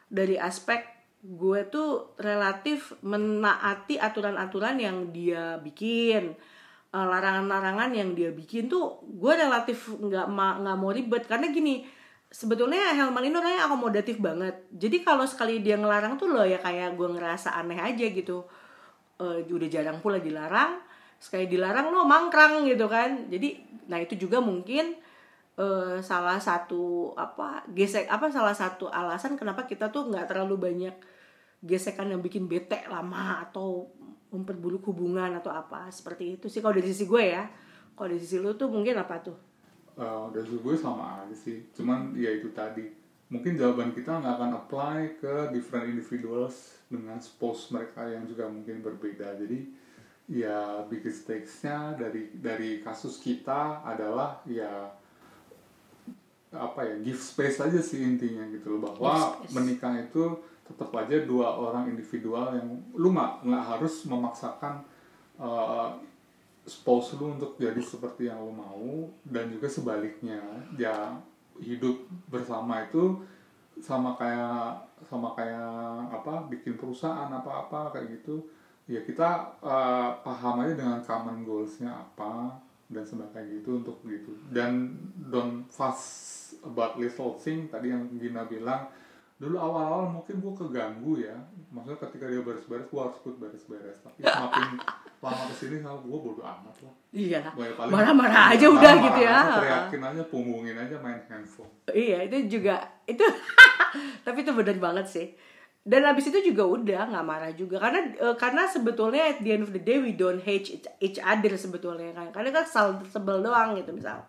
[0.07, 0.83] dari aspek
[1.21, 6.33] gue tuh relatif menaati aturan-aturan yang dia bikin.
[6.91, 11.23] Eh, larangan-larangan yang dia bikin tuh gue relatif nggak nggak mau ribet.
[11.27, 11.83] Karena gini
[12.31, 14.67] sebetulnya Helman ini orangnya akomodatif banget.
[14.71, 18.47] Jadi kalau sekali dia ngelarang tuh loh ya kayak gue ngerasa aneh aja gitu.
[19.21, 20.90] Eh, udah jarang pula dilarang
[21.21, 23.29] sekali dilarang lo mangkrang gitu kan.
[23.29, 24.97] Jadi nah itu juga mungkin
[25.61, 30.95] eh, salah satu apa gesek apa salah satu alasan kenapa kita tuh nggak terlalu banyak
[31.61, 33.85] gesekan yang bikin bete lama atau
[34.33, 35.85] memperburuk hubungan atau apa.
[35.93, 37.45] Seperti itu sih kalau dari sisi gue ya.
[37.93, 39.37] Kalau dari sisi lu tuh mungkin apa tuh?
[40.01, 41.69] Eh, dari sisi gue sama aja sih.
[41.77, 42.89] Cuman ya itu tadi.
[43.31, 48.83] Mungkin jawaban kita nggak akan apply ke different individuals dengan spouse mereka yang juga mungkin
[48.83, 49.39] berbeda.
[49.39, 49.71] Jadi
[50.29, 54.89] ya biggest stakes-nya dari dari kasus kita adalah ya
[56.51, 58.91] apa ya give space aja sih intinya gitu loh.
[58.95, 60.35] Bahwa menikah itu
[60.67, 64.83] tetap aja dua orang individual yang lu nggak nggak harus memaksakan
[65.39, 65.95] uh,
[66.67, 69.09] spouse lu untuk jadi seperti yang lu mau.
[69.23, 70.39] Dan juga sebaliknya
[70.75, 71.15] ya
[71.59, 73.19] hidup bersama itu
[73.81, 74.77] sama kayak
[75.09, 78.45] sama kayak apa bikin perusahaan apa apa kayak gitu
[78.91, 79.29] ya kita
[79.63, 82.59] uh, paham aja dengan common goalsnya apa
[82.91, 84.35] dan sebagainya gitu untuk gitu.
[84.51, 84.99] Dan
[85.31, 86.01] don't fuss
[86.59, 88.91] about little thing tadi yang Gina bilang
[89.39, 91.39] dulu awal-awal mungkin gue keganggu ya.
[91.71, 93.97] Maksudnya ketika dia beres-beres gue harus ikut beres-beres.
[94.03, 94.67] Tapi semakin
[95.23, 96.93] lama ke sini sama gue bodo amat lah.
[97.15, 97.41] Iya.
[97.55, 99.39] Gue ya paling- marah-marah aja udah gitu ya.
[99.55, 101.71] teriakin aja punggungin aja main handphone.
[101.87, 102.75] Iya itu juga
[103.07, 103.23] itu
[104.27, 105.27] tapi itu bener banget sih
[105.81, 107.81] dan habis itu juga udah nggak marah juga.
[107.81, 111.19] Karena eh, karena sebetulnya at the end of the day we don't hate each, each
[111.21, 112.13] other sebetulnya.
[112.13, 114.21] Kan karena kan sal sebel doang gitu misal.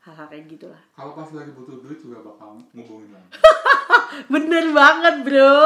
[0.00, 0.80] Hal-hal kayak gitulah.
[0.96, 3.28] Kalau pas lagi butuh duit juga bakal ngubungin lagi.
[4.32, 5.56] Bener banget bro